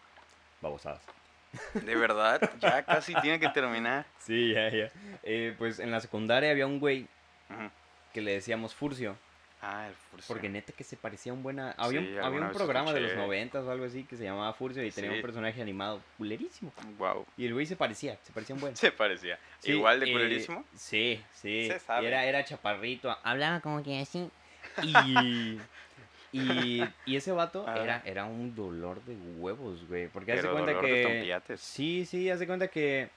[0.60, 1.02] babosadas.
[1.74, 4.04] De verdad, ya casi tiene que terminar.
[4.18, 4.90] Sí, ya, ya.
[5.22, 7.06] Eh, pues en la secundaria había un güey
[8.12, 9.16] que le decíamos Furcio.
[9.60, 10.26] Ah, el furcio.
[10.28, 11.72] Porque neta que se parecía un buena...
[11.76, 13.16] Había Sí, un, había un programa de los.
[13.16, 15.16] 90 o algo así que se llamaba Furcio y tenía Sí.
[15.16, 16.72] un personaje animado culerísimo.
[16.96, 17.26] Wow.
[17.36, 18.76] Y el güey se parecía, se parecía un buen.
[18.76, 19.38] Se parecía.
[19.58, 20.64] Sí, Igual de eh, culerísimo.
[20.76, 21.66] Sí, sí.
[21.68, 22.06] Se sabe.
[22.06, 24.30] Era, era chaparrito, hablaba como que así.
[24.82, 25.58] Y,
[26.32, 30.06] y, y ese vato era, era un dolor de huevos, güey.
[30.08, 31.02] Porque hace cuenta dolor de que...
[31.02, 31.60] tompiates.
[31.60, 33.08] Sí, sí, hace cuenta que...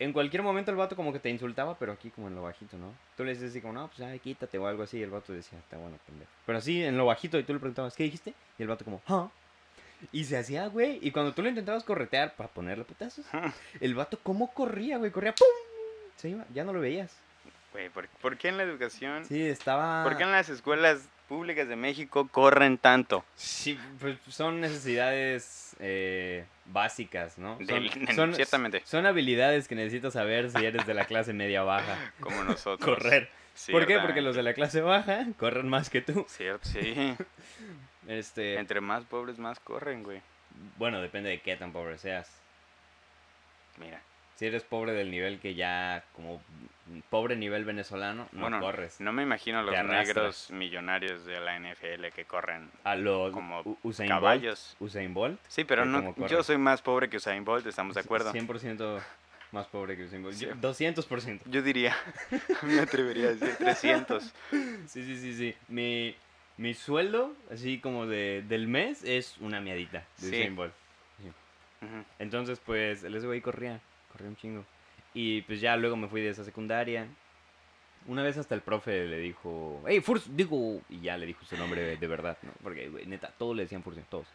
[0.00, 2.76] En cualquier momento el vato como que te insultaba, pero aquí como en lo bajito,
[2.78, 2.94] ¿no?
[3.16, 4.98] Tú le decías así como, no, pues ay, quítate o algo así.
[4.98, 6.30] Y el vato decía, está bueno, pendejo.
[6.46, 8.32] Pero así, en lo bajito, y tú le preguntabas, ¿qué dijiste?
[8.58, 9.28] Y el vato como, ah.
[10.12, 11.00] Y se hacía, güey.
[11.02, 13.26] Y cuando tú lo intentabas corretear para ponerle putazos,
[13.80, 15.10] el vato, ¿cómo corría, güey?
[15.10, 15.48] Corría, ¡pum!
[16.16, 17.16] Se iba, ya no lo veías.
[17.72, 19.24] Güey, ¿por, por qué en la educación?
[19.24, 20.04] Sí, estaba...
[20.04, 23.24] ¿Por qué en las escuelas públicas de México corren tanto?
[23.34, 27.56] Sí, pues son necesidades eh, básicas, ¿no?
[27.56, 28.82] Son, Del- son- ciertamente.
[28.84, 32.12] Son habilidades que necesitas saber si eres de la clase media baja.
[32.20, 32.84] Como nosotros.
[32.96, 33.28] Correr.
[33.72, 33.98] ¿Por qué?
[33.98, 36.24] Porque los de la clase baja corren más que tú.
[36.28, 37.14] Cierto, sí.
[38.06, 40.22] Este, Entre más pobres, más corren, güey.
[40.78, 42.30] bueno, depende de qué tan pobre seas.
[43.76, 44.00] Mira.
[44.38, 46.40] Si eres pobre del nivel que ya, como
[47.10, 49.00] pobre nivel venezolano, no bueno, corres.
[49.00, 54.08] no me imagino los negros millonarios de la NFL que corren A los como Usain
[54.08, 54.76] caballos.
[54.78, 54.88] Bolt.
[54.90, 55.40] Usain Bolt.
[55.48, 58.32] Sí, pero no, yo soy más pobre que Usain Bolt, estamos de acuerdo.
[58.32, 59.00] 100%
[59.50, 60.36] más pobre que Usain Bolt.
[60.36, 60.46] Sí.
[60.46, 61.40] Yo- 200%.
[61.46, 61.96] Yo diría,
[62.62, 64.22] me atrevería a decir 300.
[64.86, 65.54] Sí, sí, sí, sí.
[65.66, 66.14] Mi,
[66.58, 70.36] mi sueldo, así como de, del mes, es una miadita de Sí.
[70.36, 70.72] Usain Bolt.
[72.18, 73.80] Entonces, pues, el ese güey corría,
[74.18, 74.64] corría un chingo.
[75.14, 77.06] Y pues ya luego me fui de esa secundaria.
[78.06, 81.56] Una vez hasta el profe le dijo, hey, Furcio, digo, y ya le dijo su
[81.56, 82.52] nombre de, verdad, ¿no?
[82.62, 84.26] Porque, neta, todos le decían Furcio, todos.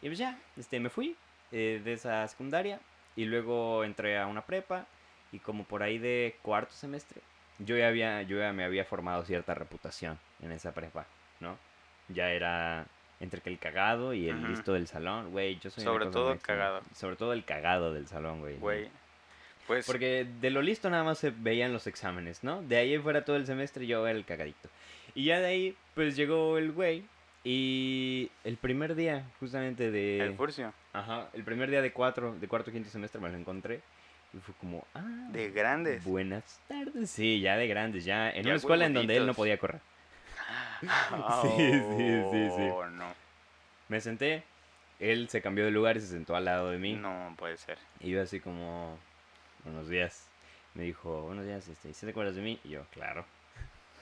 [0.00, 1.16] Y pues ya, este, me fui
[1.50, 2.80] eh, de esa secundaria
[3.16, 4.86] y luego entré a una prepa
[5.30, 7.20] y como por ahí de cuarto semestre,
[7.58, 11.06] yo ya, había, yo ya me había formado cierta reputación en esa prepa,
[11.40, 11.56] ¿no?
[12.08, 12.86] Ya era
[13.20, 16.60] entre que el cagado y el listo del salón, güey, yo soy Sobre todo extraña.
[16.60, 16.82] cagado.
[16.92, 18.56] Sobre todo el cagado del salón, güey.
[18.56, 18.90] Güey.
[19.66, 22.62] Pues, Porque de lo listo nada más se veían los exámenes, ¿no?
[22.62, 24.68] De ahí fuera todo el semestre yo era el cagadito.
[25.14, 27.04] Y ya de ahí, pues llegó el güey.
[27.44, 30.20] Y el primer día, justamente de.
[30.20, 30.72] el furcio.
[30.92, 33.80] Ajá, el primer día de cuatro, de cuarto quinto semestre me lo encontré.
[34.32, 35.28] Y fue como, ah.
[35.30, 36.04] De grandes.
[36.04, 37.10] Buenas tardes.
[37.10, 38.30] Sí, ya de grandes, ya.
[38.30, 39.80] En Ya una escuela en donde él no podía correr.
[40.88, 42.68] Ah, Sí, sí, sí, sí.
[42.72, 43.12] Oh, no.
[43.88, 44.44] Me senté,
[45.00, 46.94] él se cambió de lugar y se sentó al lado de mí.
[46.94, 47.76] No puede ser.
[48.00, 48.98] Y yo así como,
[49.64, 50.26] buenos días.
[50.74, 52.58] Me dijo, buenos días, este, ¿sí te acuerdas de mí?
[52.64, 53.24] Y yo, claro.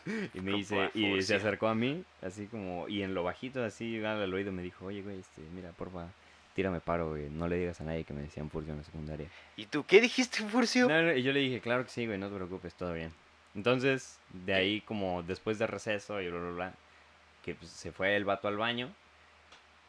[0.35, 4.03] Y me dice, y se acercó a mí, así como, y en lo bajito, así,
[4.03, 6.09] al oído, me dijo, oye, güey, este, mira, porfa,
[6.55, 9.29] tírame paro, güey, no le digas a nadie que me decían Furcio en la secundaria.
[9.57, 10.89] ¿Y tú qué dijiste, furcio?
[10.89, 13.13] No, no, y yo le dije, claro que sí, güey, no te preocupes, todo bien.
[13.55, 16.75] Entonces, de ahí, como después de receso y bla, bla, bla,
[17.45, 18.91] que pues, se fue el vato al baño.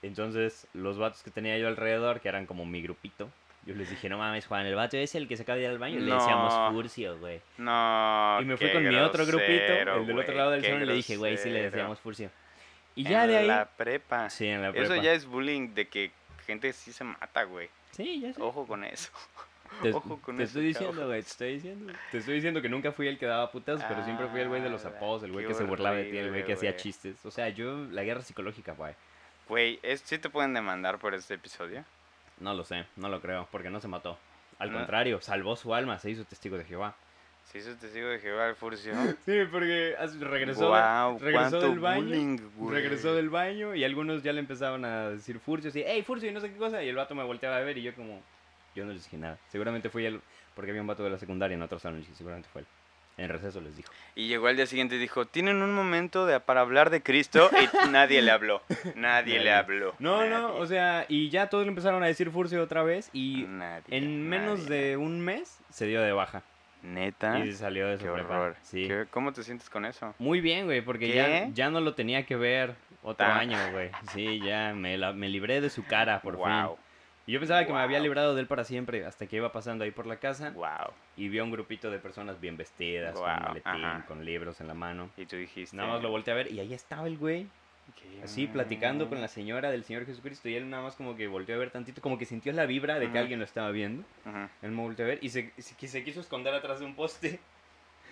[0.01, 3.29] Entonces, los vatos que tenía yo alrededor, que eran como mi grupito,
[3.65, 5.69] Yo les dije, no mames, Juan, el vato es el que se acaba de ir
[5.69, 5.99] al baño.
[5.99, 6.71] Le decíamos No.
[6.71, 7.41] Furcio, güey.
[7.59, 8.39] No.
[8.41, 10.81] Y me fui con mi otro grupito, grosero, el del otro güey, lado del salón,
[10.81, 11.71] y le dije, güey, sí le grosero.
[11.71, 12.31] decíamos Furcio.
[12.95, 13.47] Y ya de En ahí.
[13.47, 14.29] la prepa.
[14.29, 14.97] Sí, en la Eso prepa.
[14.97, 16.11] ya es bullying de que
[16.47, 17.69] gente sí se mata, güey.
[17.91, 18.41] Sí, ya sé.
[18.41, 19.11] Ojo con eso.
[19.81, 21.93] Te, ojo con te eso, estoy diciendo, güey, te estoy diciendo.
[22.11, 24.61] Te estoy diciendo que nunca fui el que daba putas, pero siempre fui el güey
[24.61, 26.75] de los Ah, apodos, el güey que se burlaba de ti, el güey que hacía
[26.75, 27.23] chistes.
[27.25, 28.95] O sea, yo, la guerra psicológica, güey.
[29.47, 31.85] Güey, ¿es- ¿sí te pueden demandar por este episodio?
[32.41, 34.17] No lo sé, no lo creo, porque no se mató.
[34.59, 34.77] Al No.
[34.79, 36.95] contrario, salvó su alma, se hizo testigo de Jehová.
[37.45, 38.93] Si eso testigo de Jehová el Furcio.
[39.25, 40.73] Sí, porque regresó,
[41.19, 42.01] regresó del baño.
[42.01, 42.37] bullying,
[42.69, 46.33] regresó del baño y algunos ya le empezaban a decir Furcio, así, hey Furcio, y
[46.33, 46.83] no sé qué cosa.
[46.83, 48.21] Y el vato me volteaba a ver y yo como,
[48.75, 49.37] yo no les dije nada.
[49.49, 50.21] Seguramente fui él,
[50.55, 52.67] porque había un vato de la secundaria en otro salón y seguramente fue él.
[53.17, 53.91] En receso les dijo.
[54.15, 57.49] Y llegó al día siguiente y dijo, tienen un momento de, para hablar de Cristo
[57.53, 58.61] y nadie le habló.
[58.95, 59.93] Nadie, le habló.
[59.99, 63.45] No, no, o sea, y ya todos le empezaron a decir Furcio otra vez y
[63.47, 66.41] nadie, en menos de un mes se dio de baja.
[66.83, 67.37] Neta.
[67.45, 68.55] Y salió de su Qué horror.
[68.63, 68.87] Sí.
[68.87, 70.15] ¿Qué- ¿Cómo te sientes con eso?
[70.17, 73.91] Muy bien, güey, porque ya, ya no lo tenía que ver otro año, güey.
[74.13, 76.45] Sí, ya me, la- me libré de su cara, por wow.
[76.75, 76.80] fin.
[77.27, 79.83] Y yo pensaba que me había librado de él para siempre, hasta que iba pasando
[79.83, 80.91] ahí por la casa Wow.
[81.17, 84.05] y vi a un grupito de personas bien vestidas, con maletín, ajá.
[84.07, 85.09] con libros en la mano.
[85.17, 85.75] Y tú dijiste.
[85.77, 87.47] Nada más lo volteé a ver y ahí estaba el güey,
[87.95, 89.21] "¿Qué así platicando con onda?".
[89.21, 92.01] la señora del Señor Jesucristo y él nada más como que volteó a ver tantito,
[92.01, 94.03] como que sintió la vibra de que alguien lo estaba viendo.
[94.63, 97.39] Él me volteó a ver y se, se, se quiso esconder atrás de un poste.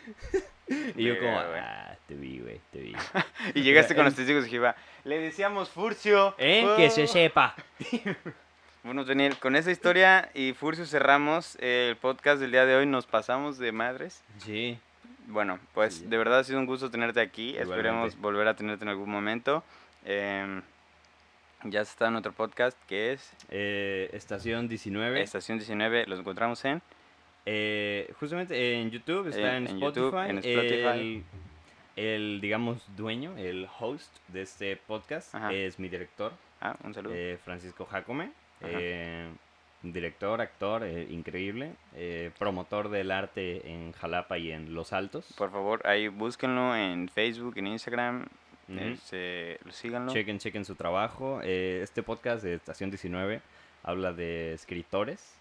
[0.96, 2.94] y yo como, ah, te vi, güey, te vi.
[3.56, 4.76] Y llegaste con los testigos de Jehová.
[5.04, 6.36] Le decíamos Furcio.
[6.38, 6.68] ¿Eh?
[6.78, 7.56] Que se sepa.
[8.84, 12.86] Bueno, Daniel, con esa historia y Furcio cerramos el podcast del día de hoy.
[12.86, 14.24] Nos pasamos de madres.
[14.40, 14.78] Sí.
[15.28, 16.06] Bueno, pues Sí.
[16.06, 17.50] de verdad ha sido un gusto tenerte aquí.
[17.50, 17.74] Igualmente.
[17.76, 19.64] Esperemos volver a tenerte en algún momento.
[20.06, 20.62] Em,
[21.66, 25.22] ya está en otro podcast que es Eh, estación 19.
[25.22, 26.06] Estación 19.
[26.08, 26.82] Los encontramos en.
[27.46, 29.86] Eh, justamente en YouTube, está En- Spotify.
[29.86, 31.24] YouTube, en Spotify.
[31.98, 35.52] El, el, digamos, dueño, el host de este podcast Ajá.
[35.54, 37.14] es mi director, Ah, un saludo.
[37.16, 38.32] eh, Francisco Jacome.
[38.62, 39.30] Eh,
[39.82, 41.72] director, actor, eh, increíble.
[41.96, 45.34] eh, promotor del arte en Jalapa y en Los Altos.
[45.38, 48.28] Por favor, ahí búsquenlo en Facebook, en Instagram.
[48.68, 48.80] Ujú.
[48.80, 50.14] este, síganlo.
[50.14, 51.40] Chequen, chequen su trabajo.
[51.44, 53.42] Eh, este podcast de Estación 19
[53.84, 55.39] habla de escritores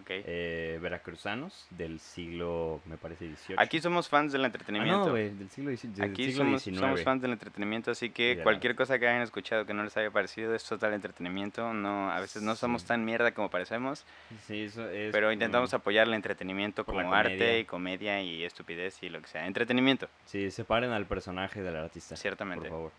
[0.00, 0.06] Ok.
[0.10, 3.60] eh, veracruzanos del siglo, me parece, 18.
[3.60, 5.06] Aquí somos fans del Ah, entretenimiento.
[5.06, 6.86] no, güey, del siglo, del Aquí siglo somos, 19.
[6.92, 10.10] somos fans del entretenimiento, así que cualquier cosa que hayan escuchado que no les haya
[10.10, 11.72] parecido es total entretenimiento.
[11.74, 12.88] No, a veces no somos Sí.
[12.88, 14.04] tan mierda como parecemos,
[14.46, 19.08] Sí, eso es pero intentamos apoyar el entretenimiento como arte y comedia y estupidez y
[19.08, 19.46] lo que sea.
[19.46, 22.16] Entretenimiento, Sí, separen al personaje del artista.
[22.16, 22.68] Ciertamente.
[22.68, 22.92] Por favor.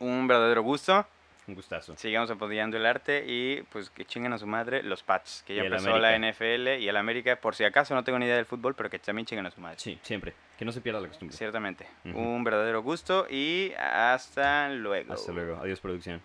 [0.00, 1.06] un verdadero gusto.
[1.48, 1.96] Un gustazo.
[1.96, 5.62] Sigamos apoyando el arte y pues que chinguen a su madre los Pats, que ya
[5.62, 6.16] empezó la.
[6.16, 8.98] NFL y el América, por si acaso no tengo ni idea del fútbol, pero que
[8.98, 9.78] también chinguen a su madre.
[9.78, 10.34] Sí, siempre.
[10.56, 11.36] Que no se pierda la costumbre.
[11.36, 11.86] Ciertamente.
[12.04, 15.14] Un verdadero gusto y hasta luego.
[15.14, 15.56] Hasta luego.
[15.56, 16.22] Adiós, producción.